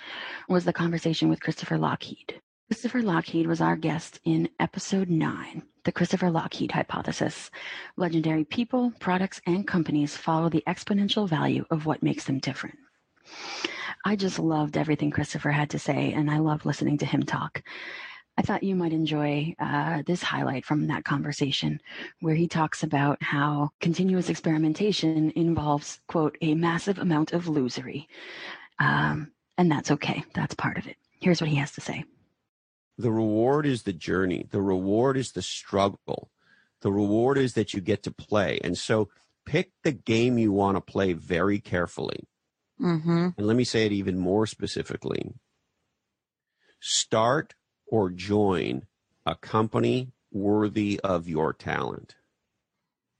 was 0.48 0.64
the 0.64 0.72
conversation 0.72 1.30
with 1.30 1.40
Christopher 1.40 1.78
Lochhead. 1.78 2.40
Christopher 2.68 3.02
Lochhead 3.02 3.46
was 3.46 3.60
our 3.60 3.76
guest 3.76 4.20
in 4.24 4.48
episode 4.58 5.10
nine, 5.10 5.62
the 5.84 5.92
Christopher 5.92 6.28
Lochhead 6.28 6.70
hypothesis. 6.70 7.50
Legendary 7.98 8.44
people, 8.44 8.90
products, 9.00 9.38
and 9.46 9.66
companies 9.66 10.16
follow 10.16 10.48
the 10.48 10.64
exponential 10.66 11.28
value 11.28 11.66
of 11.70 11.84
what 11.84 12.02
makes 12.02 12.24
them 12.24 12.38
different. 12.38 12.78
I 14.06 14.16
just 14.16 14.38
loved 14.38 14.78
everything 14.78 15.10
Christopher 15.10 15.50
had 15.50 15.68
to 15.70 15.78
say, 15.78 16.14
and 16.14 16.30
I 16.30 16.38
loved 16.38 16.64
listening 16.64 16.96
to 16.98 17.06
him 17.06 17.22
talk. 17.22 17.62
I 18.38 18.42
thought 18.42 18.62
you 18.62 18.74
might 18.74 18.94
enjoy 18.94 19.54
uh, 19.58 20.02
this 20.06 20.22
highlight 20.22 20.64
from 20.64 20.86
that 20.86 21.04
conversation 21.04 21.82
where 22.20 22.34
he 22.34 22.48
talks 22.48 22.82
about 22.82 23.22
how 23.22 23.72
continuous 23.82 24.30
experimentation 24.30 25.34
involves, 25.36 26.00
quote, 26.08 26.38
a 26.40 26.54
massive 26.54 26.98
amount 26.98 27.34
of 27.34 27.44
losery. 27.44 28.06
Um, 28.78 29.32
and 29.58 29.70
that's 29.70 29.90
okay. 29.90 30.24
That's 30.34 30.54
part 30.54 30.78
of 30.78 30.86
it. 30.86 30.96
Here's 31.20 31.42
what 31.42 31.50
he 31.50 31.56
has 31.56 31.72
to 31.72 31.82
say. 31.82 32.04
The 32.96 33.10
reward 33.10 33.66
is 33.66 33.82
the 33.82 33.92
journey. 33.92 34.46
The 34.50 34.62
reward 34.62 35.16
is 35.16 35.32
the 35.32 35.42
struggle. 35.42 36.30
The 36.82 36.92
reward 36.92 37.38
is 37.38 37.54
that 37.54 37.74
you 37.74 37.80
get 37.80 38.02
to 38.04 38.10
play. 38.10 38.60
And 38.62 38.78
so 38.78 39.08
pick 39.46 39.72
the 39.82 39.92
game 39.92 40.38
you 40.38 40.52
want 40.52 40.76
to 40.76 40.80
play 40.80 41.12
very 41.12 41.58
carefully. 41.58 42.28
Mm-hmm. 42.80 43.28
And 43.36 43.46
let 43.46 43.56
me 43.56 43.64
say 43.64 43.86
it 43.86 43.92
even 43.92 44.18
more 44.18 44.46
specifically. 44.46 45.32
Start 46.80 47.54
or 47.86 48.10
join 48.10 48.86
a 49.26 49.34
company 49.34 50.12
worthy 50.30 51.00
of 51.02 51.28
your 51.28 51.52
talent. 51.52 52.16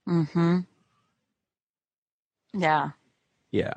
Mm-hmm. 0.07 0.59
Yeah. 2.53 2.91
Yeah. 3.51 3.73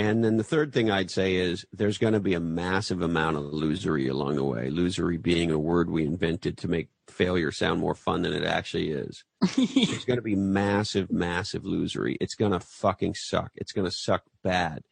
And 0.00 0.24
then 0.24 0.38
the 0.38 0.44
third 0.44 0.72
thing 0.72 0.90
I'd 0.90 1.10
say 1.10 1.34
is 1.34 1.66
there's 1.74 1.98
going 1.98 2.14
to 2.14 2.20
be 2.20 2.32
a 2.32 2.40
massive 2.40 3.02
amount 3.02 3.36
of 3.36 3.42
losery 3.52 4.08
along 4.08 4.36
the 4.36 4.44
way. 4.44 4.70
Losery 4.70 5.20
being 5.20 5.50
a 5.50 5.58
word 5.58 5.90
we 5.90 6.06
invented 6.06 6.56
to 6.56 6.68
make 6.68 6.88
failure 7.06 7.52
sound 7.52 7.80
more 7.80 7.94
fun 7.94 8.22
than 8.22 8.32
it 8.32 8.42
actually 8.42 8.92
is. 8.92 9.24
There's 9.56 10.06
going 10.06 10.16
to 10.16 10.22
be 10.22 10.36
massive, 10.36 11.12
massive 11.12 11.64
losery. 11.64 12.16
It's 12.18 12.34
going 12.34 12.52
to 12.52 12.60
fucking 12.60 13.14
suck. 13.14 13.50
It's 13.56 13.72
going 13.72 13.84
to 13.84 13.94
suck 13.94 14.22
bad. 14.42 14.84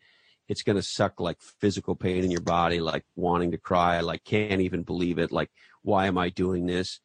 It's 0.47 0.61
going 0.61 0.77
to 0.77 0.83
suck 0.83 1.21
like 1.21 1.41
physical 1.41 1.97
pain 1.97 2.23
in 2.23 2.31
your 2.31 2.43
body, 2.43 2.81
like 2.81 3.07
wanting 3.17 3.53
to 3.53 3.59
cry, 3.59 4.01
like 4.01 4.25
can't 4.25 4.61
even 4.61 4.83
believe 4.83 5.19
it. 5.19 5.33
Like, 5.33 5.51
why 5.81 6.05
am 6.05 6.19
I 6.19 6.29
doing 6.29 6.67
this? 6.67 7.01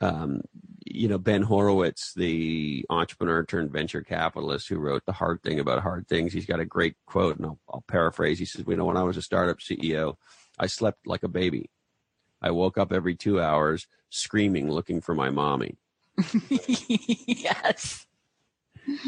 Um, 0.00 0.40
you 0.84 1.08
know, 1.08 1.18
Ben 1.18 1.42
Horowitz, 1.42 2.12
the 2.14 2.84
entrepreneur 2.90 3.44
turned 3.44 3.70
venture 3.70 4.02
capitalist 4.02 4.68
who 4.68 4.78
wrote 4.78 5.04
The 5.06 5.12
Hard 5.12 5.42
Thing 5.42 5.58
About 5.58 5.82
Hard 5.82 6.06
Things, 6.08 6.32
he's 6.32 6.46
got 6.46 6.60
a 6.60 6.64
great 6.64 6.96
quote, 7.06 7.36
and 7.36 7.46
I'll, 7.46 7.58
I'll 7.72 7.84
paraphrase. 7.88 8.38
He 8.38 8.44
says, 8.44 8.64
You 8.66 8.76
know, 8.76 8.84
when 8.84 8.96
I 8.96 9.02
was 9.02 9.16
a 9.16 9.22
startup 9.22 9.58
CEO, 9.58 10.16
I 10.58 10.66
slept 10.66 11.06
like 11.06 11.22
a 11.22 11.28
baby. 11.28 11.70
I 12.42 12.50
woke 12.50 12.76
up 12.76 12.92
every 12.92 13.14
two 13.14 13.40
hours 13.40 13.86
screaming, 14.10 14.70
looking 14.70 15.00
for 15.00 15.14
my 15.14 15.30
mommy. 15.30 15.78
yes. 16.48 18.06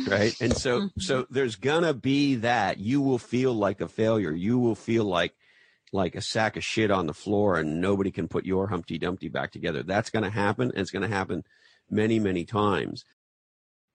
Right. 0.08 0.34
And 0.40 0.56
so, 0.56 0.80
mm-hmm. 0.80 1.00
so 1.00 1.26
there's 1.30 1.56
gonna 1.56 1.92
be 1.92 2.36
that 2.36 2.78
you 2.78 3.02
will 3.02 3.18
feel 3.18 3.52
like 3.52 3.80
a 3.80 3.88
failure. 3.88 4.32
You 4.32 4.58
will 4.58 4.74
feel 4.74 5.04
like, 5.04 5.34
like 5.92 6.14
a 6.14 6.20
sack 6.20 6.56
of 6.56 6.64
shit 6.64 6.90
on 6.90 7.06
the 7.06 7.14
floor 7.14 7.56
and 7.56 7.80
nobody 7.80 8.10
can 8.10 8.28
put 8.28 8.44
your 8.44 8.68
Humpty 8.68 8.98
Dumpty 8.98 9.28
back 9.28 9.52
together. 9.52 9.82
That's 9.82 10.10
going 10.10 10.24
to 10.24 10.30
happen. 10.30 10.70
And 10.70 10.80
it's 10.80 10.90
going 10.90 11.08
to 11.08 11.14
happen 11.14 11.44
many, 11.90 12.18
many 12.18 12.44
times. 12.44 13.04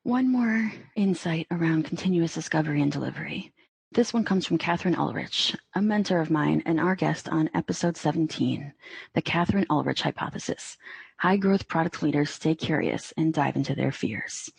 One 0.04 0.32
more 0.32 0.72
insight 0.96 1.48
around 1.52 1.86
continuous 1.86 2.34
discovery 2.34 2.82
and 2.82 2.92
delivery. 2.92 3.54
This 3.94 4.14
one 4.14 4.24
comes 4.24 4.48
from 4.48 4.58
Catherine 4.58 4.96
Ulrich, 4.96 5.54
a 5.76 5.82
mentor 5.82 6.22
of 6.22 6.32
mine 6.32 6.64
and 6.66 6.80
our 6.80 6.96
guest 6.96 7.28
on 7.28 7.50
episode 7.54 7.98
17, 7.98 8.74
the 9.14 9.22
Catherine 9.22 9.66
Ulrich 9.70 10.02
hypothesis. 10.02 10.78
High 11.18 11.36
growth 11.36 11.68
product 11.68 12.02
leaders 12.02 12.30
stay 12.30 12.56
curious 12.56 13.14
and 13.18 13.34
dive 13.34 13.58
into 13.58 13.76
their 13.76 13.92
fears. 13.92 14.50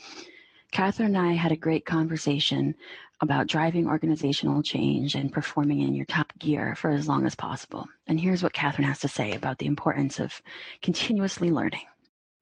Catherine 0.70 1.16
and 1.16 1.26
I 1.30 1.32
had 1.32 1.50
a 1.50 1.56
great 1.56 1.86
conversation 1.86 2.74
about 3.22 3.46
driving 3.46 3.86
organizational 3.86 4.62
change 4.62 5.14
and 5.14 5.32
performing 5.32 5.80
in 5.80 5.94
your 5.94 6.04
top 6.06 6.32
gear 6.38 6.74
for 6.74 6.90
as 6.90 7.06
long 7.06 7.24
as 7.24 7.36
possible. 7.36 7.86
And 8.08 8.20
here's 8.20 8.42
what 8.42 8.52
Catherine 8.52 8.86
has 8.86 8.98
to 9.00 9.08
say 9.08 9.32
about 9.32 9.58
the 9.58 9.66
importance 9.66 10.18
of 10.18 10.42
continuously 10.82 11.50
learning. 11.50 11.86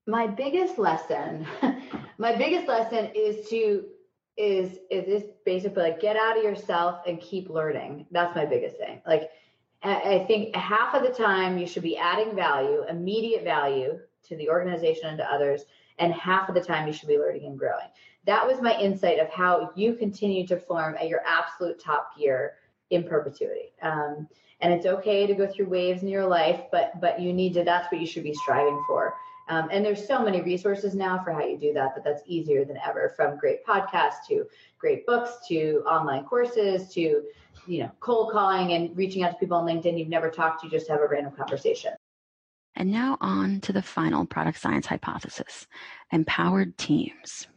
My 0.07 0.27
biggest 0.27 0.79
lesson, 0.79 1.47
my 2.19 2.35
biggest 2.35 2.67
lesson 2.67 3.11
is 3.15 3.49
to 3.51 3.85
is 4.37 4.79
is 4.91 5.05
this 5.05 5.25
basically 5.45 5.83
like 5.83 6.01
get 6.01 6.17
out 6.17 6.39
of 6.39 6.43
yourself 6.43 7.03
and 7.07 7.21
keep 7.21 7.51
learning. 7.51 8.07
That's 8.11 8.35
my 8.35 8.47
biggest 8.47 8.79
thing. 8.79 9.03
Like 9.07 9.31
I 9.83 10.25
think 10.27 10.55
half 10.57 10.95
of 10.95 11.03
the 11.03 11.13
time 11.13 11.59
you 11.59 11.67
should 11.67 11.83
be 11.83 11.97
adding 11.97 12.35
value, 12.35 12.85
immediate 12.89 13.45
value 13.45 13.99
to 14.25 14.37
the 14.37 14.49
organization 14.49 15.09
and 15.09 15.19
to 15.19 15.33
others, 15.33 15.65
and 15.99 16.13
half 16.13 16.49
of 16.49 16.55
the 16.55 16.61
time 16.61 16.87
you 16.87 16.93
should 16.93 17.09
be 17.09 17.19
learning 17.19 17.47
and 17.47 17.59
growing. 17.59 17.89
That 18.27 18.47
was 18.47 18.61
my 18.61 18.79
insight 18.79 19.19
of 19.19 19.31
how 19.31 19.71
you 19.75 19.95
continue 19.95 20.47
to 20.47 20.57
form 20.59 20.95
at 21.01 21.09
your 21.09 21.21
absolute 21.27 21.83
top 21.83 22.17
gear 22.19 22.55
in 22.91 23.05
perpetuity. 23.05 23.73
Um, 23.83 24.29
and 24.61 24.73
it's 24.73 24.87
okay 24.87 25.27
to 25.27 25.35
go 25.35 25.47
through 25.47 25.67
waves 25.67 26.03
in 26.03 26.09
your 26.09 26.27
life, 26.27 26.63
but 26.71 27.01
but 27.01 27.21
you 27.21 27.33
need 27.33 27.55
to. 27.55 27.65
That's 27.65 27.91
what 27.91 28.01
you 28.01 28.07
should 28.07 28.25
be 28.25 28.35
striving 28.35 28.83
for. 28.87 29.15
Um, 29.49 29.69
and 29.73 29.85
there's 29.85 30.07
so 30.07 30.23
many 30.23 30.43
resources 30.43 30.95
now 30.95 31.23
for 31.25 31.33
how 31.33 31.45
you 31.45 31.59
do 31.59 31.73
that, 31.73 31.95
but 31.95 32.05
that's 32.05 32.23
easier 32.25 32.65
than 32.65 32.79
ever 32.87 33.13
from 33.17 33.37
great 33.37 33.67
podcasts 33.67 34.27
to 34.29 34.45
great 34.79 35.05
books 35.07 35.39
to 35.49 35.83
online 35.87 36.25
courses 36.25 36.89
to, 36.95 37.25
you 37.67 37.83
know, 37.83 37.91
cold 37.99 38.31
calling 38.31 38.75
and 38.75 38.97
reaching 38.97 39.25
out 39.25 39.33
to 39.33 39.37
people 39.39 39.57
on 39.57 39.67
LinkedIn 39.67 39.99
you've 39.99 40.09
never 40.09 40.31
talked 40.31 40.63
to, 40.63 40.71
just 40.71 40.89
have 40.89 41.01
a 41.01 41.09
random 41.09 41.33
conversation. 41.33 41.93
And 42.77 42.93
now 42.93 43.19
on 43.21 43.61
to 43.63 43.73
the 43.73 43.83
final 43.83 44.25
product 44.25 44.61
science 44.61 44.87
hypothesis 44.87 45.67
empowered 46.13 46.79
teams. 46.79 47.49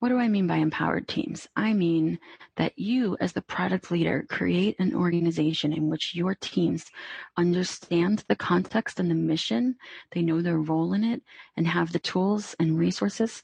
What 0.00 0.08
do 0.08 0.18
I 0.18 0.28
mean 0.28 0.46
by 0.46 0.56
empowered 0.56 1.08
teams? 1.08 1.46
I 1.56 1.74
mean 1.74 2.18
that 2.56 2.78
you, 2.78 3.18
as 3.20 3.34
the 3.34 3.42
product 3.42 3.90
leader, 3.90 4.24
create 4.30 4.76
an 4.78 4.94
organization 4.94 5.74
in 5.74 5.90
which 5.90 6.14
your 6.14 6.34
teams 6.34 6.90
understand 7.36 8.24
the 8.26 8.34
context 8.34 8.98
and 8.98 9.10
the 9.10 9.14
mission, 9.14 9.76
they 10.12 10.22
know 10.22 10.40
their 10.40 10.58
role 10.58 10.94
in 10.94 11.04
it, 11.04 11.22
and 11.58 11.66
have 11.66 11.92
the 11.92 11.98
tools 11.98 12.56
and 12.58 12.78
resources 12.78 13.42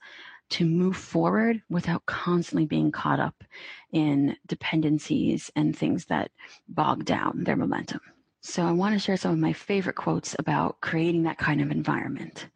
to 0.48 0.64
move 0.64 0.96
forward 0.96 1.60
without 1.68 2.06
constantly 2.06 2.64
being 2.64 2.90
caught 2.90 3.20
up 3.20 3.44
in 3.92 4.34
dependencies 4.46 5.50
and 5.56 5.76
things 5.76 6.06
that 6.06 6.30
bog 6.68 7.04
down 7.04 7.44
their 7.44 7.56
momentum. 7.56 8.00
So, 8.40 8.64
I 8.64 8.72
want 8.72 8.94
to 8.94 8.98
share 8.98 9.18
some 9.18 9.32
of 9.32 9.38
my 9.38 9.52
favorite 9.52 9.96
quotes 9.96 10.34
about 10.38 10.80
creating 10.80 11.25
that 11.25 11.36
kind 11.36 11.60
of 11.60 11.70
environment. 11.70 12.48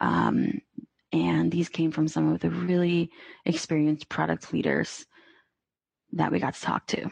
Um, 0.00 0.60
and 1.14 1.52
these 1.52 1.68
came 1.68 1.92
from 1.92 2.08
some 2.08 2.32
of 2.32 2.40
the 2.40 2.50
really 2.50 3.08
experienced 3.44 4.08
product 4.08 4.52
leaders 4.52 5.06
that 6.12 6.32
we 6.32 6.40
got 6.40 6.54
to 6.54 6.60
talk 6.60 6.86
to. 6.88 7.08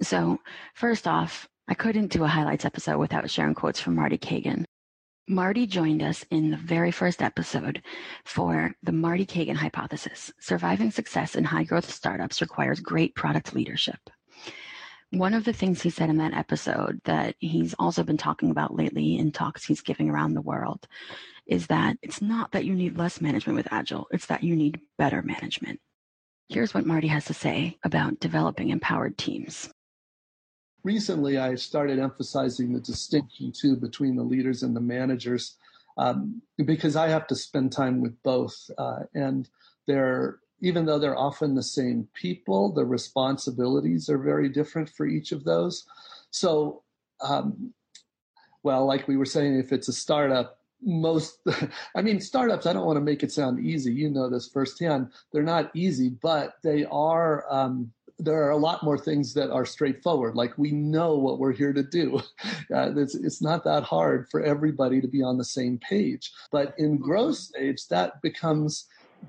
So, 0.00 0.38
first 0.74 1.06
off, 1.06 1.46
I 1.68 1.74
couldn't 1.74 2.10
do 2.10 2.24
a 2.24 2.28
highlights 2.28 2.64
episode 2.64 2.98
without 2.98 3.30
sharing 3.30 3.54
quotes 3.54 3.80
from 3.80 3.96
Marty 3.96 4.16
Cagan. 4.16 4.64
Marty 5.28 5.66
joined 5.66 6.02
us 6.02 6.24
in 6.30 6.50
the 6.50 6.56
very 6.56 6.90
first 6.90 7.20
episode 7.20 7.82
for 8.24 8.74
the 8.82 8.92
Marty 8.92 9.26
Cagan 9.26 9.56
hypothesis. 9.56 10.32
Surviving 10.40 10.90
success 10.90 11.34
in 11.34 11.44
high 11.44 11.64
growth 11.64 11.90
startups 11.90 12.40
requires 12.40 12.80
great 12.80 13.14
product 13.14 13.52
leadership. 13.52 13.98
One 15.10 15.34
of 15.34 15.44
the 15.44 15.52
things 15.52 15.80
he 15.80 15.90
said 15.90 16.10
in 16.10 16.18
that 16.18 16.34
episode 16.34 17.00
that 17.04 17.34
he's 17.38 17.74
also 17.78 18.02
been 18.02 18.18
talking 18.18 18.50
about 18.50 18.74
lately 18.74 19.18
in 19.18 19.32
talks 19.32 19.64
he's 19.64 19.80
giving 19.80 20.10
around 20.10 20.34
the 20.34 20.42
world 20.42 20.86
is 21.46 21.68
that 21.68 21.96
it's 22.02 22.20
not 22.20 22.52
that 22.52 22.66
you 22.66 22.74
need 22.74 22.98
less 22.98 23.20
management 23.20 23.56
with 23.56 23.72
Agile, 23.72 24.06
it's 24.10 24.26
that 24.26 24.44
you 24.44 24.54
need 24.54 24.80
better 24.98 25.22
management. 25.22 25.80
Here's 26.50 26.74
what 26.74 26.86
Marty 26.86 27.08
has 27.08 27.24
to 27.26 27.34
say 27.34 27.78
about 27.84 28.20
developing 28.20 28.68
empowered 28.68 29.16
teams 29.16 29.70
recently 30.88 31.36
I 31.36 31.54
started 31.54 31.98
emphasizing 31.98 32.72
the 32.72 32.80
distinction 32.80 33.52
too 33.52 33.76
between 33.76 34.16
the 34.16 34.22
leaders 34.22 34.62
and 34.62 34.74
the 34.74 34.80
managers 34.80 35.56
um, 35.98 36.40
because 36.64 36.96
I 36.96 37.08
have 37.08 37.26
to 37.26 37.36
spend 37.36 37.72
time 37.72 38.00
with 38.00 38.14
both. 38.22 38.56
Uh, 38.78 39.00
and 39.14 39.48
they're, 39.86 40.38
even 40.60 40.86
though 40.86 40.98
they're 40.98 41.18
often 41.18 41.54
the 41.54 41.62
same 41.62 42.08
people, 42.14 42.72
the 42.72 42.84
responsibilities 42.84 44.08
are 44.08 44.18
very 44.18 44.48
different 44.48 44.90
for 44.90 45.06
each 45.06 45.32
of 45.32 45.44
those. 45.44 45.84
So, 46.30 46.82
um, 47.20 47.72
well, 48.62 48.86
like 48.86 49.08
we 49.08 49.16
were 49.16 49.24
saying, 49.24 49.58
if 49.58 49.72
it's 49.72 49.88
a 49.88 49.92
startup, 49.92 50.58
most, 50.82 51.38
I 51.96 52.02
mean, 52.02 52.20
startups, 52.20 52.66
I 52.66 52.72
don't 52.72 52.86
want 52.86 52.96
to 52.96 53.04
make 53.04 53.22
it 53.22 53.32
sound 53.32 53.64
easy. 53.64 53.92
You 53.92 54.10
know 54.10 54.28
this 54.28 54.48
firsthand. 54.48 55.12
They're 55.32 55.42
not 55.42 55.70
easy, 55.74 56.10
but 56.10 56.54
they 56.62 56.84
are, 56.86 57.44
um, 57.50 57.92
there 58.18 58.42
are 58.42 58.50
a 58.50 58.56
lot 58.56 58.82
more 58.82 58.98
things 58.98 59.32
that 59.34 59.52
are 59.52 59.64
straightforward. 59.64 60.34
Like 60.34 60.58
we 60.58 60.72
know 60.72 61.16
what 61.16 61.38
we're 61.38 61.52
here 61.52 61.72
to 61.72 61.82
do. 61.82 62.20
Uh, 62.74 62.92
it's, 62.96 63.14
it's 63.14 63.40
not 63.40 63.64
that 63.64 63.82
hard 63.82 64.28
for 64.30 64.42
everybody 64.42 65.00
to 65.00 65.08
be 65.08 65.22
on 65.22 65.38
the 65.38 65.44
same 65.44 65.78
page. 65.78 66.30
But 66.52 66.74
in 66.76 66.98
growth 66.98 67.36
stage, 67.36 67.88
that 67.88 68.20
becomes 68.20 68.86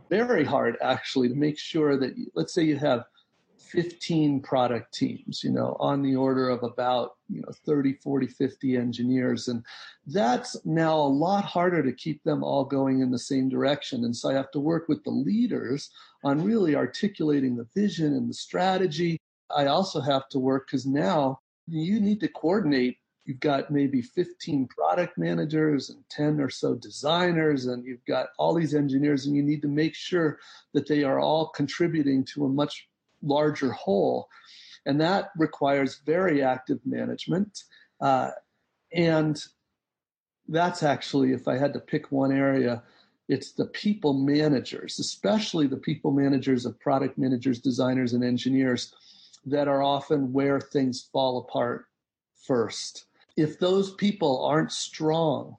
very 0.10 0.44
hard 0.44 0.78
actually 0.82 1.30
to 1.30 1.36
make 1.36 1.58
sure 1.58 1.98
that, 1.98 2.16
let's 2.36 2.54
say 2.54 2.64
you 2.64 2.78
have 2.78 3.06
15 3.58 4.42
product 4.42 4.94
teams, 4.94 5.44
you 5.44 5.52
know, 5.52 5.78
on 5.80 6.02
the 6.02 6.16
order 6.16 6.50
of 6.50 6.64
about, 6.64 7.18
you 7.30 7.42
know, 7.42 7.52
30, 7.66 7.94
40, 7.94 8.28
50 8.28 8.78
engineers. 8.78 9.48
And 9.48 9.64
that's 10.08 10.58
now 10.66 10.96
a 10.96 11.02
lot 11.02 11.46
harder 11.46 11.84
to 11.84 11.92
keep 11.94 12.24
them 12.24 12.44
all 12.44 12.66
going 12.66 13.02
in 13.02 13.12
the 13.12 13.20
same 13.20 13.48
direction. 13.48 14.06
And 14.06 14.16
so 14.16 14.30
I 14.30 14.34
have 14.34 14.50
to 14.52 14.60
work 14.60 14.88
with 14.88 15.04
the 15.04 15.12
leaders 15.12 15.92
on 16.24 16.44
really 16.44 16.76
articulating 16.76 17.56
the 17.56 17.68
vision 17.76 18.14
and 18.14 18.30
the 18.30 18.34
strategy. 18.34 19.20
I 19.56 19.68
also 19.68 20.02
have 20.02 20.28
to 20.30 20.40
work 20.40 20.68
because 20.68 20.86
now 20.86 21.40
you 21.68 22.00
need 22.00 22.20
to 22.22 22.28
coordinate. 22.28 22.98
You've 23.30 23.40
got 23.42 23.70
maybe 23.70 24.02
15 24.02 24.68
product 24.70 25.16
managers 25.16 25.92
and 25.92 26.04
10 26.10 26.42
or 26.42 26.50
so 26.50 26.74
designers, 26.74 27.68
and 27.68 27.86
you've 27.86 28.04
got 28.06 28.30
all 28.40 28.56
these 28.56 28.74
engineers, 28.74 29.28
and 29.28 29.36
you 29.36 29.44
need 29.44 29.62
to 29.62 29.68
make 29.68 29.94
sure 29.94 30.40
that 30.74 30.88
they 30.88 31.04
are 31.04 31.20
all 31.20 31.50
contributing 31.50 32.26
to 32.34 32.46
a 32.46 32.50
much 32.50 32.90
larger 33.22 33.72
whole. 33.72 34.30
And 34.88 35.00
that 35.02 35.30
requires 35.38 36.02
very 36.08 36.42
active 36.42 36.80
management. 36.88 37.66
Uh, 38.02 38.32
and 38.94 39.40
that's 40.48 40.82
actually, 40.82 41.32
if 41.32 41.48
I 41.48 41.56
had 41.56 41.74
to 41.74 41.80
pick 41.80 42.12
one 42.12 42.32
area, 42.32 42.82
it's 43.28 43.52
the 43.52 43.68
people 43.68 44.14
managers, 44.16 44.98
especially 44.98 45.68
the 45.68 45.78
people 45.78 46.10
managers 46.10 46.66
of 46.66 46.80
product 46.80 47.20
managers, 47.20 47.60
designers, 47.60 48.14
and 48.14 48.24
engineers 48.24 48.92
that 49.46 49.68
are 49.68 49.84
often 49.84 50.34
where 50.34 50.60
things 50.60 51.08
fall 51.14 51.38
apart 51.38 51.86
first. 52.44 53.06
If 53.38 53.60
those 53.60 53.94
people 53.94 54.46
aren't 54.46 54.72
strong, 54.72 55.58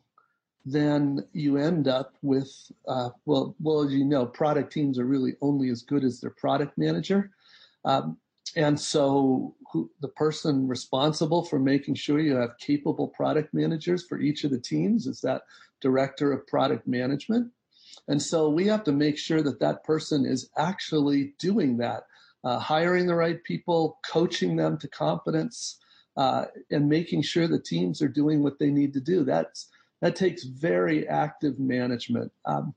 then 0.64 1.26
you 1.32 1.56
end 1.56 1.88
up 1.88 2.14
with, 2.22 2.52
uh, 2.86 3.10
well, 3.24 3.54
well, 3.60 3.82
as 3.82 3.92
you 3.92 4.04
know, 4.04 4.26
product 4.26 4.72
teams 4.72 4.98
are 4.98 5.06
really 5.06 5.34
only 5.40 5.70
as 5.70 5.82
good 5.82 6.04
as 6.04 6.20
their 6.20 6.30
product 6.30 6.76
manager. 6.76 7.30
Um, 7.84 8.18
and 8.56 8.78
so 8.78 9.54
who, 9.72 9.90
the 10.00 10.08
person 10.08 10.68
responsible 10.68 11.44
for 11.44 11.58
making 11.58 11.94
sure 11.94 12.18
you 12.18 12.36
have 12.36 12.58
capable 12.58 13.08
product 13.08 13.54
managers 13.54 14.06
for 14.06 14.20
each 14.20 14.44
of 14.44 14.50
the 14.50 14.58
teams 14.58 15.06
is 15.06 15.20
that 15.20 15.42
director 15.80 16.32
of 16.32 16.46
product 16.46 16.86
management. 16.86 17.50
And 18.08 18.20
so 18.20 18.48
we 18.50 18.66
have 18.66 18.84
to 18.84 18.92
make 18.92 19.16
sure 19.16 19.42
that 19.42 19.60
that 19.60 19.84
person 19.84 20.26
is 20.26 20.50
actually 20.56 21.34
doing 21.38 21.76
that, 21.78 22.04
uh, 22.44 22.58
hiring 22.58 23.06
the 23.06 23.14
right 23.14 23.42
people, 23.44 23.98
coaching 24.04 24.56
them 24.56 24.78
to 24.78 24.88
competence, 24.88 25.78
uh, 26.20 26.44
and 26.70 26.86
making 26.86 27.22
sure 27.22 27.48
the 27.48 27.58
teams 27.58 28.02
are 28.02 28.08
doing 28.08 28.42
what 28.42 28.58
they 28.58 28.70
need 28.70 28.92
to 28.92 29.00
do. 29.00 29.24
That's 29.24 29.70
that 30.02 30.16
takes 30.16 30.44
very 30.44 31.08
active 31.08 31.58
management. 31.58 32.30
Um, 32.44 32.74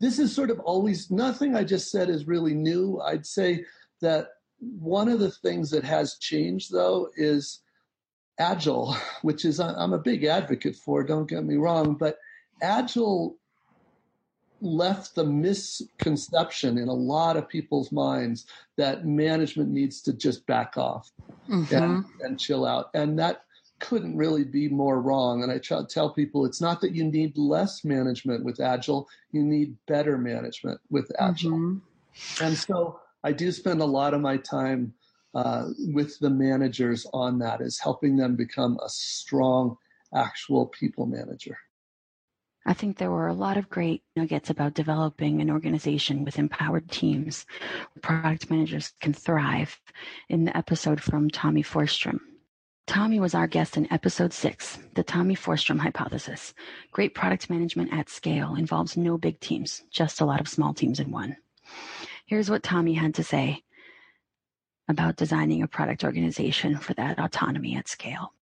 this 0.00 0.20
is 0.20 0.32
sort 0.32 0.48
of 0.48 0.60
always 0.60 1.10
nothing 1.10 1.56
I 1.56 1.64
just 1.64 1.90
said 1.90 2.08
is 2.08 2.28
really 2.28 2.54
new. 2.54 3.00
I'd 3.00 3.26
say 3.26 3.64
that 4.00 4.28
one 4.60 5.08
of 5.08 5.18
the 5.18 5.32
things 5.32 5.70
that 5.70 5.82
has 5.82 6.18
changed 6.18 6.70
though 6.70 7.08
is 7.16 7.62
agile, 8.38 8.96
which 9.22 9.44
is 9.44 9.58
I'm 9.58 9.92
a 9.92 9.98
big 9.98 10.22
advocate 10.22 10.76
for, 10.76 11.02
don't 11.02 11.28
get 11.28 11.44
me 11.44 11.56
wrong, 11.56 11.94
but 11.94 12.18
agile 12.62 13.38
left 14.64 15.14
the 15.14 15.24
misconception 15.24 16.78
in 16.78 16.88
a 16.88 16.94
lot 16.94 17.36
of 17.36 17.48
people's 17.48 17.92
minds 17.92 18.46
that 18.76 19.04
management 19.04 19.70
needs 19.70 20.00
to 20.02 20.12
just 20.12 20.46
back 20.46 20.76
off 20.76 21.12
mm-hmm. 21.48 21.74
and, 21.74 22.04
and 22.20 22.40
chill 22.40 22.64
out. 22.66 22.90
And 22.94 23.18
that 23.18 23.44
couldn't 23.80 24.16
really 24.16 24.44
be 24.44 24.68
more 24.68 25.00
wrong. 25.00 25.42
And 25.42 25.52
I 25.52 25.58
try 25.58 25.78
to 25.78 25.86
tell 25.86 26.10
people 26.10 26.46
it's 26.46 26.60
not 26.60 26.80
that 26.80 26.94
you 26.94 27.04
need 27.04 27.36
less 27.36 27.84
management 27.84 28.44
with 28.44 28.60
Agile, 28.60 29.08
you 29.32 29.42
need 29.42 29.76
better 29.86 30.16
management 30.16 30.80
with 30.90 31.12
Agile. 31.18 31.52
Mm-hmm. 31.52 32.44
And 32.44 32.56
so 32.56 33.00
I 33.22 33.32
do 33.32 33.52
spend 33.52 33.82
a 33.82 33.86
lot 33.86 34.14
of 34.14 34.20
my 34.20 34.38
time 34.38 34.94
uh, 35.34 35.68
with 35.78 36.18
the 36.20 36.30
managers 36.30 37.06
on 37.12 37.40
that, 37.40 37.60
is 37.60 37.78
helping 37.78 38.16
them 38.16 38.36
become 38.36 38.78
a 38.82 38.88
strong, 38.88 39.76
actual 40.14 40.66
people 40.66 41.06
manager. 41.06 41.58
I 42.66 42.72
think 42.72 42.96
there 42.96 43.10
were 43.10 43.28
a 43.28 43.34
lot 43.34 43.56
of 43.56 43.68
great 43.68 44.02
nuggets 44.16 44.50
about 44.50 44.74
developing 44.74 45.40
an 45.40 45.50
organization 45.50 46.24
with 46.24 46.38
empowered 46.38 46.90
teams. 46.90 47.46
Where 47.92 48.00
product 48.00 48.50
managers 48.50 48.92
can 49.00 49.12
thrive 49.12 49.80
in 50.28 50.44
the 50.44 50.56
episode 50.56 51.00
from 51.02 51.30
Tommy 51.30 51.62
Forstrom. 51.62 52.20
Tommy 52.86 53.18
was 53.18 53.34
our 53.34 53.46
guest 53.46 53.78
in 53.78 53.90
episode 53.90 54.32
six, 54.32 54.78
the 54.94 55.02
Tommy 55.02 55.34
Forstrom 55.34 55.78
hypothesis. 55.78 56.52
Great 56.90 57.14
product 57.14 57.48
management 57.48 57.92
at 57.92 58.10
scale 58.10 58.56
involves 58.56 58.96
no 58.96 59.16
big 59.16 59.40
teams, 59.40 59.82
just 59.90 60.20
a 60.20 60.26
lot 60.26 60.40
of 60.40 60.48
small 60.48 60.74
teams 60.74 61.00
in 61.00 61.10
one. 61.10 61.36
Here's 62.26 62.50
what 62.50 62.62
Tommy 62.62 62.92
had 62.92 63.14
to 63.14 63.24
say 63.24 63.62
about 64.86 65.16
designing 65.16 65.62
a 65.62 65.66
product 65.66 66.04
organization 66.04 66.76
for 66.76 66.92
that 66.94 67.18
autonomy 67.18 67.74
at 67.74 67.88
scale. 67.88 68.33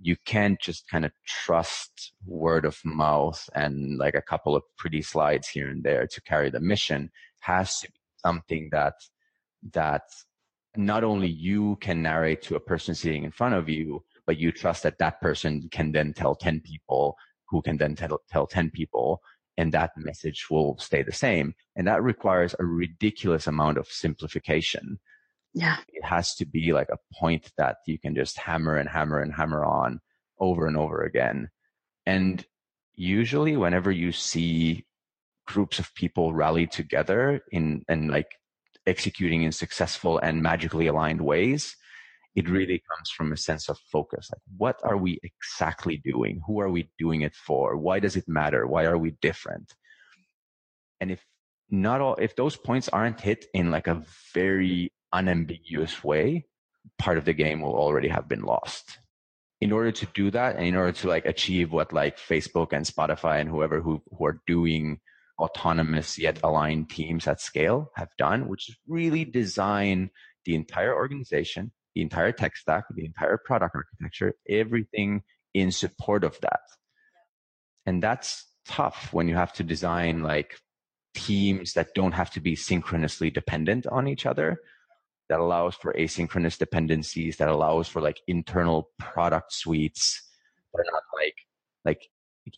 You 0.00 0.16
can't 0.24 0.60
just 0.60 0.88
kind 0.88 1.04
of 1.04 1.12
trust 1.26 2.12
word 2.24 2.64
of 2.64 2.78
mouth 2.84 3.48
and 3.54 3.98
like 3.98 4.14
a 4.14 4.22
couple 4.22 4.54
of 4.54 4.62
pretty 4.76 5.02
slides 5.02 5.48
here 5.48 5.68
and 5.68 5.82
there 5.82 6.06
to 6.06 6.20
carry 6.22 6.50
the 6.50 6.60
mission. 6.60 7.10
Has 7.40 7.80
to 7.80 7.88
be 7.88 7.98
something 8.18 8.68
that 8.72 8.94
that 9.72 10.02
not 10.76 11.04
only 11.04 11.28
you 11.28 11.76
can 11.80 12.02
narrate 12.02 12.42
to 12.42 12.56
a 12.56 12.60
person 12.60 12.94
sitting 12.94 13.24
in 13.24 13.30
front 13.30 13.54
of 13.54 13.68
you, 13.68 14.04
but 14.26 14.38
you 14.38 14.52
trust 14.52 14.82
that 14.82 14.98
that 14.98 15.20
person 15.20 15.68
can 15.70 15.92
then 15.92 16.12
tell 16.12 16.34
10 16.34 16.60
people 16.60 17.16
who 17.48 17.62
can 17.62 17.78
then 17.78 17.94
tell, 17.94 18.20
tell 18.28 18.46
10 18.46 18.70
people 18.70 19.22
and 19.56 19.72
that 19.72 19.92
message 19.96 20.46
will 20.50 20.76
stay 20.78 21.02
the 21.02 21.12
same. 21.12 21.54
And 21.76 21.86
that 21.86 22.02
requires 22.02 22.54
a 22.58 22.64
ridiculous 22.64 23.46
amount 23.46 23.78
of 23.78 23.86
simplification. 23.86 24.98
Yeah. 25.56 25.78
It 25.88 26.04
has 26.04 26.34
to 26.34 26.44
be 26.44 26.74
like 26.74 26.90
a 26.90 26.98
point 27.18 27.50
that 27.56 27.78
you 27.86 27.98
can 27.98 28.14
just 28.14 28.38
hammer 28.38 28.76
and 28.76 28.88
hammer 28.88 29.20
and 29.22 29.32
hammer 29.32 29.64
on 29.64 30.00
over 30.38 30.66
and 30.66 30.76
over 30.76 31.02
again. 31.02 31.48
And 32.04 32.44
usually 32.94 33.56
whenever 33.56 33.90
you 33.90 34.12
see 34.12 34.84
groups 35.46 35.78
of 35.78 35.94
people 35.94 36.34
rally 36.34 36.66
together 36.66 37.40
in, 37.52 37.82
and 37.88 38.10
like 38.10 38.32
executing 38.86 39.44
in 39.44 39.52
successful 39.52 40.18
and 40.18 40.42
magically 40.42 40.88
aligned 40.88 41.22
ways, 41.22 41.74
it 42.34 42.50
really 42.50 42.82
comes 42.94 43.08
from 43.16 43.32
a 43.32 43.36
sense 43.38 43.70
of 43.70 43.78
focus. 43.90 44.28
Like, 44.30 44.42
what 44.58 44.78
are 44.84 44.98
we 44.98 45.18
exactly 45.22 45.96
doing? 46.04 46.42
Who 46.46 46.60
are 46.60 46.68
we 46.68 46.90
doing 46.98 47.22
it 47.22 47.34
for? 47.34 47.78
Why 47.78 47.98
does 47.98 48.14
it 48.14 48.28
matter? 48.28 48.66
Why 48.66 48.84
are 48.84 48.98
we 48.98 49.12
different? 49.22 49.72
And 51.00 51.10
if 51.10 51.24
not 51.70 52.02
all, 52.02 52.16
if 52.16 52.36
those 52.36 52.56
points 52.56 52.90
aren't 52.90 53.22
hit 53.22 53.46
in 53.54 53.70
like 53.70 53.86
a 53.86 54.04
very 54.34 54.92
unambiguous 55.16 56.04
way, 56.04 56.46
part 56.98 57.18
of 57.18 57.24
the 57.24 57.32
game 57.32 57.60
will 57.60 57.74
already 57.74 58.08
have 58.08 58.28
been 58.28 58.42
lost. 58.42 58.98
In 59.60 59.72
order 59.72 59.90
to 59.90 60.06
do 60.14 60.30
that 60.32 60.56
and 60.56 60.66
in 60.66 60.76
order 60.76 60.92
to 60.92 61.08
like 61.08 61.24
achieve 61.24 61.72
what 61.72 61.92
like 61.92 62.18
Facebook 62.18 62.72
and 62.72 62.84
Spotify 62.84 63.40
and 63.40 63.48
whoever 63.48 63.80
who, 63.80 64.02
who 64.16 64.26
are 64.26 64.40
doing 64.46 65.00
autonomous 65.38 66.18
yet 66.18 66.40
aligned 66.42 66.90
teams 66.90 67.26
at 67.26 67.40
scale 67.40 67.90
have 67.96 68.10
done, 68.18 68.48
which 68.48 68.68
is 68.68 68.76
really 68.86 69.24
design 69.24 70.10
the 70.44 70.54
entire 70.54 70.94
organization 70.94 71.72
the 71.96 72.02
entire 72.02 72.30
tech 72.30 72.56
stack, 72.58 72.84
the 72.94 73.06
entire 73.06 73.38
product 73.38 73.74
architecture, 73.74 74.34
everything 74.48 75.22
in 75.54 75.72
support 75.72 76.24
of 76.24 76.38
that. 76.42 76.60
And 77.86 78.02
that's 78.02 78.44
tough 78.66 79.08
when 79.12 79.28
you 79.28 79.34
have 79.34 79.54
to 79.54 79.64
design 79.64 80.22
like 80.22 80.60
teams 81.14 81.72
that 81.72 81.94
don't 81.94 82.12
have 82.12 82.30
to 82.32 82.40
be 82.40 82.54
synchronously 82.54 83.30
dependent 83.30 83.86
on 83.86 84.06
each 84.06 84.26
other 84.26 84.60
that 85.28 85.40
allows 85.40 85.74
for 85.74 85.92
asynchronous 85.94 86.58
dependencies 86.58 87.36
that 87.38 87.48
allows 87.48 87.88
for 87.88 88.00
like 88.00 88.20
internal 88.26 88.90
product 88.98 89.52
suites 89.52 90.22
that 90.72 90.80
are 90.80 90.92
not 90.92 91.02
like 91.14 91.34
like 91.84 92.08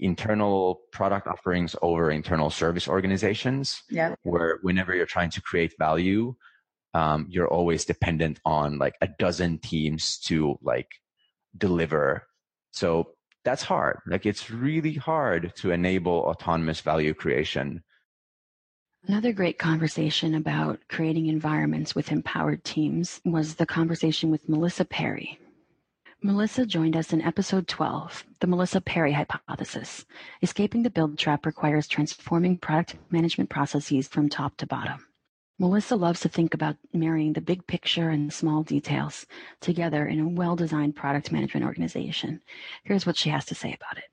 internal 0.01 0.81
product 0.93 1.27
offerings 1.27 1.75
over 1.81 2.11
internal 2.11 2.51
service 2.51 2.89
organizations. 2.89 3.83
Yeah. 3.89 4.15
Where 4.23 4.59
whenever 4.63 4.95
you're 4.95 5.07
trying 5.07 5.31
to 5.31 5.41
create 5.41 5.73
value 5.79 6.35
um, 6.95 7.27
you're 7.29 7.49
always 7.49 7.85
dependent 7.85 8.41
on 8.45 8.79
like 8.79 8.95
a 9.01 9.09
dozen 9.19 9.59
teams 9.59 10.19
to 10.19 10.59
like 10.63 10.89
deliver. 11.57 12.27
So 12.71 13.11
that's 13.45 13.63
hard. 13.63 14.01
Like 14.07 14.27
it's 14.27 14.51
really 14.51 14.95
hard 14.95 15.53
to 15.57 15.71
enable 15.71 16.13
autonomous 16.13 16.81
value 16.81 17.15
creation 17.15 17.83
Another 19.07 19.33
great 19.33 19.59
conversation 19.59 20.35
about 20.35 20.81
creating 20.89 21.27
environments 21.27 21.95
with 21.95 22.11
empowered 22.11 22.65
teams 22.65 23.21
was 23.25 23.55
the 23.55 23.65
conversation 23.65 24.31
with 24.31 24.49
Melissa 24.49 24.85
Perri. 24.85 25.39
Melissa 26.21 26.67
joined 26.67 26.97
us 26.97 27.13
in 27.13 27.23
episode 27.23 27.69
12, 27.69 28.27
the 28.41 28.49
Melissa 28.49 28.81
Perri 28.81 29.13
hypothesis. 29.13 30.05
Escaping 30.43 30.83
the 30.83 30.91
build 30.91 31.17
trap 31.17 31.47
requires 31.47 31.87
transforming 31.87 32.59
product 32.59 32.97
management 33.11 33.49
processes 33.49 34.09
from 34.09 34.29
top 34.29 34.57
to 34.57 34.67
bottom. 34.67 35.07
Melissa 35.61 35.95
loves 35.95 36.21
to 36.21 36.29
think 36.29 36.53
about 36.53 36.77
marrying 36.93 37.33
the 37.33 37.41
big 37.41 37.67
picture 37.69 38.11
and 38.11 38.33
small 38.33 38.65
details 38.65 39.27
together 39.61 40.07
in 40.07 40.19
a 40.19 40.29
well 40.29 40.57
designed 40.57 40.97
product 40.97 41.31
management 41.31 41.65
organization. 41.65 42.43
Here's 42.83 43.07
what 43.07 43.17
she 43.17 43.31
has 43.31 43.45
to 43.47 43.55
say 43.55 43.73
about 43.73 43.99
it. 43.99 44.11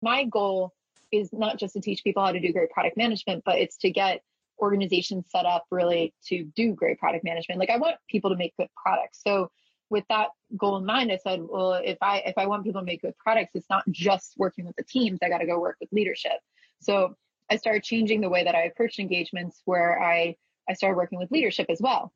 My 0.00 0.24
goal 0.24 0.72
is 1.12 1.30
not 1.32 1.58
just 1.58 1.74
to 1.74 1.80
teach 1.80 2.04
people 2.04 2.24
how 2.24 2.32
to 2.32 2.40
do 2.40 2.52
great 2.52 2.70
product 2.70 2.96
management, 2.96 3.42
but 3.44 3.58
it's 3.58 3.76
to 3.78 3.90
get 3.90 4.22
organizations 4.60 5.26
set 5.28 5.46
up 5.46 5.64
really 5.70 6.12
to 6.26 6.44
do 6.56 6.72
great 6.72 6.98
product 6.98 7.24
management. 7.24 7.60
Like 7.60 7.70
I 7.70 7.76
want 7.76 7.96
people 8.08 8.30
to 8.30 8.36
make 8.36 8.56
good 8.56 8.68
products. 8.76 9.20
So 9.22 9.50
with 9.90 10.04
that 10.08 10.28
goal 10.56 10.76
in 10.76 10.84
mind, 10.84 11.10
I 11.10 11.16
said, 11.16 11.40
well, 11.42 11.74
if 11.74 11.98
I 12.02 12.18
if 12.26 12.36
I 12.36 12.46
want 12.46 12.64
people 12.64 12.80
to 12.80 12.84
make 12.84 13.02
good 13.02 13.16
products, 13.18 13.52
it's 13.54 13.70
not 13.70 13.84
just 13.90 14.34
working 14.36 14.66
with 14.66 14.76
the 14.76 14.84
teams. 14.84 15.18
I 15.22 15.28
got 15.28 15.38
to 15.38 15.46
go 15.46 15.60
work 15.60 15.76
with 15.80 15.88
leadership. 15.92 16.40
So 16.80 17.16
I 17.50 17.56
started 17.56 17.82
changing 17.82 18.20
the 18.20 18.28
way 18.28 18.44
that 18.44 18.54
I 18.54 18.64
approached 18.64 18.98
engagements, 18.98 19.62
where 19.64 20.02
I 20.02 20.36
I 20.68 20.74
started 20.74 20.96
working 20.96 21.18
with 21.18 21.30
leadership 21.30 21.66
as 21.70 21.80
well, 21.80 22.12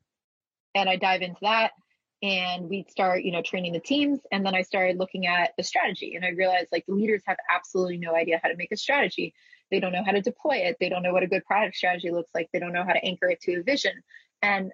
and 0.75 0.87
I 0.87 0.97
dive 0.97 1.21
into 1.21 1.39
that 1.41 1.71
and 2.23 2.67
we'd 2.69 2.89
start 2.89 3.23
you 3.23 3.31
know 3.31 3.41
training 3.41 3.73
the 3.73 3.79
teams 3.79 4.19
and 4.31 4.45
then 4.45 4.55
i 4.55 4.61
started 4.61 4.97
looking 4.97 5.27
at 5.27 5.51
the 5.57 5.63
strategy 5.63 6.15
and 6.15 6.25
i 6.25 6.29
realized 6.29 6.69
like 6.71 6.85
the 6.87 6.93
leaders 6.93 7.21
have 7.27 7.37
absolutely 7.53 7.97
no 7.97 8.15
idea 8.15 8.39
how 8.41 8.49
to 8.49 8.55
make 8.57 8.71
a 8.71 8.77
strategy. 8.77 9.33
They 9.71 9.79
don't 9.79 9.91
know 9.91 10.03
how 10.05 10.11
to 10.11 10.21
deploy 10.21 10.57
it. 10.57 10.77
They 10.79 10.89
don't 10.89 11.03
know 11.03 11.13
what 11.13 11.23
a 11.23 11.27
good 11.27 11.45
product 11.45 11.75
strategy 11.75 12.11
looks 12.11 12.29
like. 12.35 12.49
They 12.51 12.59
don't 12.59 12.73
know 12.73 12.83
how 12.83 12.93
to 12.93 13.03
anchor 13.03 13.29
it 13.29 13.41
to 13.41 13.59
a 13.59 13.63
vision. 13.63 13.93
And 14.41 14.71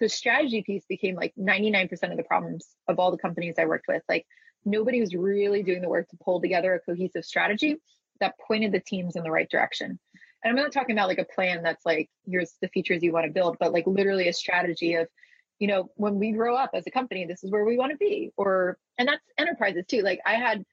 the 0.00 0.08
strategy 0.08 0.62
piece 0.62 0.84
became 0.88 1.14
like 1.14 1.32
99% 1.38 1.92
of 2.10 2.16
the 2.16 2.22
problems 2.24 2.66
of 2.88 2.98
all 2.98 3.10
the 3.10 3.18
companies 3.18 3.54
i 3.58 3.66
worked 3.66 3.86
with. 3.88 4.02
Like 4.08 4.26
nobody 4.64 5.00
was 5.00 5.14
really 5.14 5.62
doing 5.62 5.82
the 5.82 5.88
work 5.88 6.08
to 6.08 6.16
pull 6.24 6.40
together 6.40 6.74
a 6.74 6.80
cohesive 6.80 7.24
strategy 7.24 7.76
that 8.20 8.34
pointed 8.46 8.72
the 8.72 8.80
teams 8.80 9.16
in 9.16 9.22
the 9.22 9.30
right 9.30 9.48
direction. 9.50 9.98
And 10.44 10.50
i'm 10.50 10.56
not 10.56 10.72
talking 10.72 10.96
about 10.96 11.08
like 11.08 11.18
a 11.18 11.24
plan 11.24 11.62
that's 11.62 11.86
like 11.86 12.10
here's 12.26 12.54
the 12.60 12.68
features 12.68 13.02
you 13.02 13.12
want 13.12 13.26
to 13.26 13.32
build 13.32 13.58
but 13.60 13.72
like 13.72 13.86
literally 13.86 14.26
a 14.26 14.32
strategy 14.32 14.94
of 14.94 15.06
you 15.62 15.68
know, 15.68 15.88
when 15.94 16.18
we 16.18 16.32
grow 16.32 16.56
up 16.56 16.70
as 16.74 16.88
a 16.88 16.90
company, 16.90 17.24
this 17.24 17.44
is 17.44 17.52
where 17.52 17.64
we 17.64 17.76
want 17.76 17.92
to 17.92 17.96
be. 17.96 18.32
Or, 18.36 18.76
and 18.98 19.06
that's 19.06 19.22
enterprises 19.38 19.84
too. 19.86 20.02
Like 20.02 20.18
I 20.26 20.34
had 20.34 20.64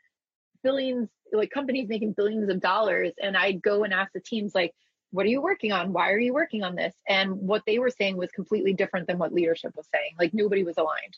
billions, 0.64 1.10
like 1.32 1.52
companies 1.52 1.88
making 1.88 2.14
billions 2.14 2.50
of 2.50 2.60
dollars, 2.60 3.14
and 3.22 3.38
I'd 3.38 3.62
go 3.62 3.84
and 3.84 3.94
ask 3.94 4.12
the 4.14 4.20
teams, 4.20 4.56
like, 4.56 4.74
what 5.12 5.28
are 5.28 5.30
you 5.30 5.44
working 5.44 5.72
on? 5.72 5.94
Why 5.94 6.10
are 6.10 6.18
you 6.18 6.34
working 6.34 6.64
on 6.64 6.74
this? 6.74 6.96
And 7.08 7.36
what 7.36 7.62
they 7.68 7.78
were 7.78 7.92
saying 7.92 8.18
was 8.18 8.32
completely 8.32 8.74
different 8.74 9.06
than 9.06 9.20
what 9.20 9.32
leadership 9.32 9.74
was 9.78 9.86
saying. 9.94 10.14
Like 10.18 10.34
nobody 10.34 10.64
was 10.64 10.78
aligned. 10.80 11.18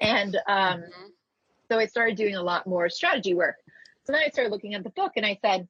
And 0.00 0.36
um, 0.48 0.80
mm-hmm. 0.80 1.06
so 1.70 1.78
I 1.78 1.84
started 1.84 2.16
doing 2.16 2.36
a 2.36 2.42
lot 2.42 2.66
more 2.66 2.88
strategy 2.88 3.34
work. 3.34 3.56
So 4.04 4.14
then 4.14 4.22
I 4.24 4.30
started 4.30 4.50
looking 4.50 4.72
at 4.72 4.82
the 4.82 4.88
book 4.88 5.12
and 5.16 5.26
I 5.26 5.38
said, 5.44 5.68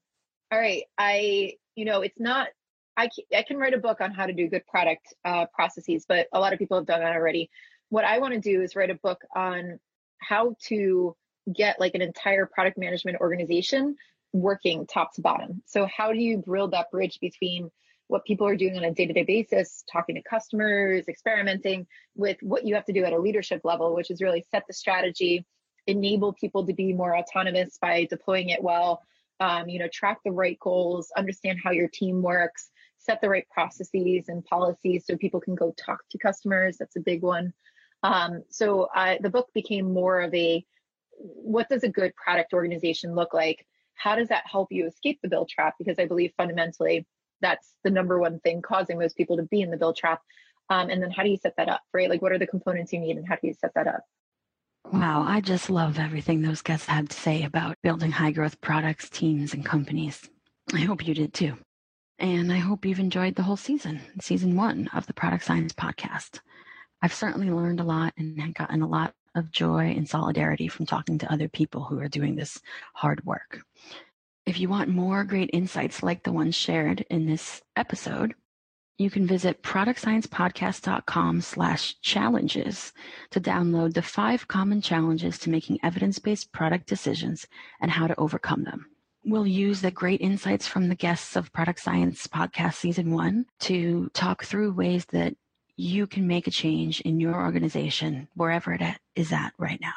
all 0.52 0.58
right, 0.60 0.84
I, 0.96 1.54
you 1.74 1.84
know, 1.84 2.02
it's 2.02 2.20
not 2.20 2.46
I 2.96 3.08
can, 3.08 3.24
I 3.36 3.42
can 3.42 3.56
write 3.56 3.74
a 3.74 3.78
book 3.78 4.00
on 4.00 4.12
how 4.12 4.26
to 4.26 4.32
do 4.32 4.48
good 4.48 4.66
product 4.66 5.12
uh, 5.24 5.46
processes, 5.52 6.04
but 6.08 6.28
a 6.32 6.40
lot 6.40 6.52
of 6.52 6.58
people 6.58 6.76
have 6.76 6.86
done 6.86 7.00
that 7.00 7.14
already. 7.14 7.50
What 7.88 8.04
I 8.04 8.18
want 8.18 8.34
to 8.34 8.40
do 8.40 8.62
is 8.62 8.76
write 8.76 8.90
a 8.90 8.94
book 8.94 9.22
on 9.34 9.78
how 10.18 10.56
to 10.66 11.16
get 11.52 11.78
like 11.78 11.94
an 11.94 12.02
entire 12.02 12.46
product 12.46 12.78
management 12.78 13.18
organization 13.20 13.96
working 14.32 14.86
top 14.86 15.14
to 15.14 15.20
bottom. 15.20 15.62
So 15.66 15.86
how 15.86 16.12
do 16.12 16.18
you 16.18 16.42
build 16.44 16.72
that 16.72 16.90
bridge 16.90 17.18
between 17.20 17.70
what 18.08 18.24
people 18.24 18.46
are 18.46 18.56
doing 18.56 18.76
on 18.76 18.84
a 18.84 18.92
day-to-day 18.92 19.24
basis, 19.24 19.84
talking 19.90 20.14
to 20.16 20.22
customers, 20.22 21.08
experimenting 21.08 21.86
with 22.14 22.36
what 22.42 22.66
you 22.66 22.74
have 22.74 22.84
to 22.84 22.92
do 22.92 23.04
at 23.04 23.12
a 23.12 23.18
leadership 23.18 23.62
level, 23.64 23.94
which 23.94 24.10
is 24.10 24.20
really 24.20 24.44
set 24.50 24.64
the 24.66 24.74
strategy, 24.74 25.44
enable 25.86 26.32
people 26.32 26.66
to 26.66 26.74
be 26.74 26.92
more 26.92 27.16
autonomous 27.16 27.78
by 27.80 28.06
deploying 28.10 28.50
it 28.50 28.62
well, 28.62 29.02
um, 29.40 29.68
you 29.68 29.78
know, 29.78 29.88
track 29.88 30.18
the 30.24 30.30
right 30.30 30.58
goals, 30.60 31.12
understand 31.16 31.58
how 31.62 31.70
your 31.70 31.88
team 31.88 32.22
works, 32.22 32.70
set 33.04 33.20
the 33.20 33.28
right 33.28 33.48
processes 33.50 34.28
and 34.28 34.44
policies 34.44 35.04
so 35.06 35.16
people 35.16 35.40
can 35.40 35.54
go 35.54 35.74
talk 35.76 36.00
to 36.10 36.18
customers. 36.18 36.76
That's 36.78 36.96
a 36.96 37.00
big 37.00 37.22
one. 37.22 37.52
Um, 38.02 38.42
so 38.50 38.88
the 39.20 39.30
book 39.30 39.48
became 39.54 39.92
more 39.92 40.20
of 40.20 40.34
a 40.34 40.64
what 41.18 41.68
does 41.68 41.84
a 41.84 41.88
good 41.88 42.14
product 42.16 42.52
organization 42.52 43.14
look 43.14 43.32
like? 43.32 43.66
How 43.94 44.16
does 44.16 44.28
that 44.28 44.44
help 44.50 44.68
you 44.70 44.86
escape 44.86 45.20
the 45.22 45.28
build 45.28 45.48
trap? 45.48 45.74
Because 45.78 45.98
I 45.98 46.06
believe 46.06 46.32
fundamentally 46.36 47.06
that's 47.40 47.74
the 47.84 47.90
number 47.90 48.18
one 48.18 48.40
thing 48.40 48.62
causing 48.62 48.98
most 48.98 49.16
people 49.16 49.36
to 49.36 49.42
be 49.44 49.60
in 49.60 49.70
the 49.70 49.76
build 49.76 49.96
trap. 49.96 50.20
Um, 50.70 50.88
and 50.90 51.02
then 51.02 51.10
how 51.10 51.22
do 51.22 51.28
you 51.28 51.36
set 51.36 51.56
that 51.56 51.68
up, 51.68 51.82
right? 51.92 52.08
Like 52.08 52.22
what 52.22 52.32
are 52.32 52.38
the 52.38 52.46
components 52.46 52.92
you 52.92 53.00
need 53.00 53.16
and 53.16 53.28
how 53.28 53.36
do 53.36 53.46
you 53.46 53.54
set 53.54 53.74
that 53.74 53.86
up? 53.86 54.04
Wow, 54.92 55.24
I 55.26 55.40
just 55.40 55.70
love 55.70 55.98
everything 55.98 56.42
those 56.42 56.62
guests 56.62 56.86
had 56.86 57.10
to 57.10 57.16
say 57.16 57.42
about 57.42 57.76
building 57.82 58.10
high 58.10 58.32
growth 58.32 58.60
products, 58.60 59.08
teams, 59.08 59.54
and 59.54 59.64
companies. 59.64 60.28
I 60.72 60.80
hope 60.80 61.06
you 61.06 61.14
did 61.14 61.32
too. 61.32 61.56
And 62.18 62.52
I 62.52 62.58
hope 62.58 62.84
you've 62.84 63.00
enjoyed 63.00 63.34
the 63.34 63.42
whole 63.42 63.56
season, 63.56 64.00
season 64.20 64.56
one 64.56 64.88
of 64.94 65.06
the 65.06 65.14
Product 65.14 65.44
Science 65.44 65.72
Podcast. 65.72 66.40
I've 67.02 67.12
certainly 67.12 67.50
learned 67.50 67.80
a 67.80 67.84
lot 67.84 68.14
and 68.16 68.54
gotten 68.54 68.82
a 68.82 68.88
lot 68.88 69.14
of 69.34 69.50
joy 69.50 69.92
and 69.96 70.08
solidarity 70.08 70.68
from 70.68 70.86
talking 70.86 71.18
to 71.18 71.32
other 71.32 71.48
people 71.48 71.84
who 71.84 71.98
are 71.98 72.08
doing 72.08 72.36
this 72.36 72.60
hard 72.94 73.24
work. 73.24 73.60
If 74.46 74.60
you 74.60 74.68
want 74.68 74.90
more 74.90 75.24
great 75.24 75.50
insights 75.52 76.02
like 76.02 76.22
the 76.22 76.32
ones 76.32 76.54
shared 76.54 77.04
in 77.10 77.26
this 77.26 77.62
episode, 77.76 78.34
you 78.96 79.10
can 79.10 79.26
visit 79.26 79.62
productsciencepodcast.com 79.62 81.40
slash 81.40 82.00
challenges 82.00 82.92
to 83.30 83.40
download 83.40 83.94
the 83.94 84.02
five 84.02 84.46
common 84.46 84.80
challenges 84.80 85.38
to 85.40 85.50
making 85.50 85.80
evidence-based 85.82 86.52
product 86.52 86.86
decisions 86.86 87.48
and 87.80 87.90
how 87.90 88.06
to 88.06 88.18
overcome 88.20 88.62
them. 88.62 88.86
We'll 89.26 89.46
use 89.46 89.80
the 89.80 89.90
great 89.90 90.20
insights 90.20 90.68
from 90.68 90.88
the 90.88 90.94
guests 90.94 91.34
of 91.34 91.50
Product 91.50 91.80
Science 91.80 92.26
Podcast 92.26 92.74
Season 92.74 93.10
1 93.10 93.46
to 93.60 94.10
talk 94.12 94.44
through 94.44 94.72
ways 94.72 95.06
that 95.06 95.34
you 95.76 96.06
can 96.06 96.26
make 96.26 96.46
a 96.46 96.50
change 96.50 97.00
in 97.00 97.18
your 97.18 97.34
organization, 97.34 98.28
wherever 98.34 98.74
it 98.74 98.82
is 99.16 99.32
at 99.32 99.54
right 99.56 99.80
now. 99.80 99.94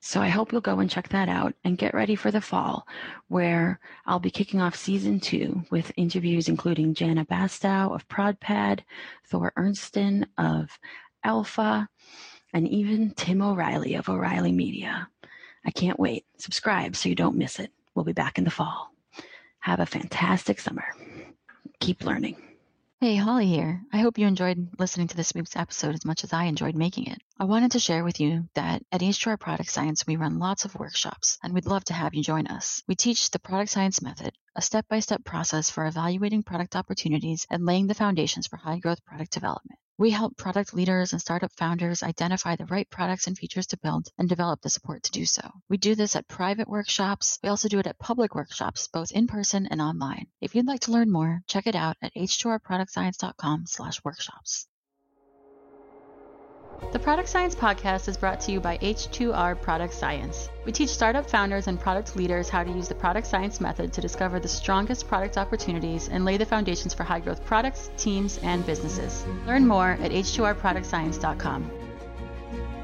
So 0.00 0.20
I 0.20 0.28
hope 0.28 0.50
you'll 0.50 0.60
go 0.60 0.80
and 0.80 0.90
check 0.90 1.10
that 1.10 1.28
out 1.28 1.54
and 1.62 1.78
get 1.78 1.94
ready 1.94 2.16
for 2.16 2.32
the 2.32 2.40
fall, 2.40 2.84
where 3.28 3.78
I'll 4.06 4.18
be 4.18 4.32
kicking 4.32 4.60
off 4.60 4.74
season 4.74 5.20
two 5.20 5.62
with 5.70 5.92
interviews 5.96 6.48
including 6.48 6.96
Janna 6.96 7.28
Bastow 7.28 7.94
of 7.94 8.08
ProdPad, 8.08 8.80
Thor 9.24 9.52
Ernstsson 9.56 10.26
of 10.36 10.80
Alpha, 11.22 11.88
and 12.52 12.66
even 12.66 13.12
Tim 13.12 13.40
O'Reilly 13.40 13.94
of 13.94 14.08
O'Reilly 14.08 14.52
Media. 14.52 15.08
I 15.64 15.70
can't 15.70 16.00
wait. 16.00 16.26
Subscribe 16.38 16.96
so 16.96 17.08
you 17.08 17.14
don't 17.14 17.38
miss 17.38 17.60
it. 17.60 17.70
We'll 17.94 18.04
be 18.04 18.12
back 18.12 18.38
in 18.38 18.44
the 18.44 18.50
fall. 18.50 18.92
Have 19.60 19.80
a 19.80 19.86
fantastic 19.86 20.60
summer. 20.60 20.84
Keep 21.80 22.04
learning. 22.04 22.36
Hey, 23.00 23.16
Holly 23.16 23.46
here. 23.46 23.82
I 23.92 23.98
hope 23.98 24.16
you 24.16 24.26
enjoyed 24.26 24.68
listening 24.78 25.08
to 25.08 25.16
this 25.16 25.34
week's 25.34 25.56
episode 25.56 25.94
as 25.94 26.06
much 26.06 26.24
as 26.24 26.32
I 26.32 26.44
enjoyed 26.44 26.74
making 26.74 27.08
it. 27.08 27.18
I 27.38 27.44
wanted 27.44 27.72
to 27.72 27.78
share 27.78 28.02
with 28.02 28.18
you 28.18 28.48
that 28.54 28.82
at 28.90 29.02
H2R 29.02 29.38
Product 29.38 29.68
Science, 29.68 30.06
we 30.06 30.16
run 30.16 30.38
lots 30.38 30.64
of 30.64 30.74
workshops, 30.74 31.38
and 31.42 31.52
we'd 31.52 31.66
love 31.66 31.84
to 31.84 31.92
have 31.92 32.14
you 32.14 32.22
join 32.22 32.46
us. 32.46 32.82
We 32.88 32.94
teach 32.94 33.30
the 33.30 33.38
Product 33.38 33.70
Science 33.70 34.00
Method, 34.00 34.32
a 34.56 34.62
step 34.62 34.88
by 34.88 35.00
step 35.00 35.22
process 35.22 35.68
for 35.68 35.86
evaluating 35.86 36.44
product 36.44 36.76
opportunities 36.76 37.46
and 37.50 37.66
laying 37.66 37.88
the 37.88 37.94
foundations 37.94 38.46
for 38.46 38.56
high 38.56 38.78
growth 38.78 39.04
product 39.04 39.32
development. 39.32 39.78
We 39.96 40.10
help 40.10 40.36
product 40.36 40.74
leaders 40.74 41.12
and 41.12 41.22
startup 41.22 41.52
founders 41.52 42.02
identify 42.02 42.56
the 42.56 42.66
right 42.66 42.90
products 42.90 43.28
and 43.28 43.38
features 43.38 43.68
to 43.68 43.76
build 43.76 44.08
and 44.18 44.28
develop 44.28 44.60
the 44.60 44.68
support 44.68 45.04
to 45.04 45.12
do 45.12 45.24
so. 45.24 45.48
We 45.68 45.76
do 45.76 45.94
this 45.94 46.16
at 46.16 46.26
private 46.26 46.68
workshops. 46.68 47.38
We 47.44 47.48
also 47.48 47.68
do 47.68 47.78
it 47.78 47.86
at 47.86 47.98
public 47.98 48.34
workshops, 48.34 48.88
both 48.88 49.12
in 49.12 49.28
person 49.28 49.66
and 49.66 49.80
online. 49.80 50.26
If 50.40 50.56
you'd 50.56 50.66
like 50.66 50.80
to 50.80 50.90
learn 50.90 51.12
more, 51.12 51.42
check 51.46 51.68
it 51.68 51.76
out 51.76 51.96
at 52.02 52.12
h2rproductscience.com 52.14 53.66
slash 53.66 54.02
workshops. 54.02 54.66
The 56.92 56.98
Product 56.98 57.28
Science 57.28 57.54
Podcast 57.54 58.08
is 58.08 58.16
brought 58.16 58.40
to 58.42 58.52
you 58.52 58.60
by 58.60 58.78
H2R 58.78 59.60
Product 59.60 59.92
Science. 59.92 60.48
We 60.64 60.72
teach 60.72 60.90
startup 60.90 61.28
founders 61.28 61.66
and 61.66 61.78
product 61.78 62.16
leaders 62.16 62.48
how 62.48 62.62
to 62.64 62.70
use 62.70 62.88
the 62.88 62.94
product 62.94 63.26
science 63.26 63.60
method 63.60 63.92
to 63.92 64.00
discover 64.00 64.40
the 64.40 64.48
strongest 64.48 65.08
product 65.08 65.36
opportunities 65.36 66.08
and 66.08 66.24
lay 66.24 66.36
the 66.36 66.46
foundations 66.46 66.94
for 66.94 67.02
high 67.02 67.20
growth 67.20 67.44
products, 67.44 67.90
teams, 67.96 68.38
and 68.38 68.64
businesses. 68.64 69.24
Learn 69.46 69.66
more 69.66 69.90
at 70.00 70.10
h2rproductscience.com. 70.10 71.70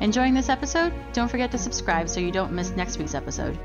Enjoying 0.00 0.34
this 0.34 0.48
episode? 0.48 0.92
Don't 1.12 1.30
forget 1.30 1.50
to 1.50 1.58
subscribe 1.58 2.08
so 2.08 2.20
you 2.20 2.32
don't 2.32 2.52
miss 2.52 2.70
next 2.70 2.98
week's 2.98 3.14
episode. 3.14 3.58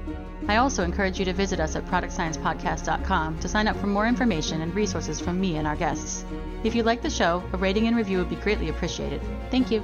I 0.47 0.57
also 0.57 0.83
encourage 0.83 1.17
you 1.17 1.25
to 1.25 1.33
visit 1.33 1.59
us 1.59 1.75
at 1.75 1.85
productsciencepodcast.com 1.85 3.39
to 3.39 3.47
sign 3.47 3.67
up 3.67 3.77
for 3.77 3.87
more 3.87 4.05
information 4.05 4.61
and 4.61 4.75
resources 4.75 5.19
from 5.19 5.39
me 5.39 5.55
and 5.57 5.65
our 5.65 5.75
guests. 5.75 6.25
If 6.63 6.75
you 6.75 6.83
like 6.83 7.01
the 7.01 7.09
show, 7.09 7.41
a 7.53 7.57
rating 7.57 7.87
and 7.87 7.95
review 7.95 8.17
would 8.17 8.29
be 8.29 8.35
greatly 8.35 8.69
appreciated. 8.69 9.21
Thank 9.49 9.71
you. 9.71 9.81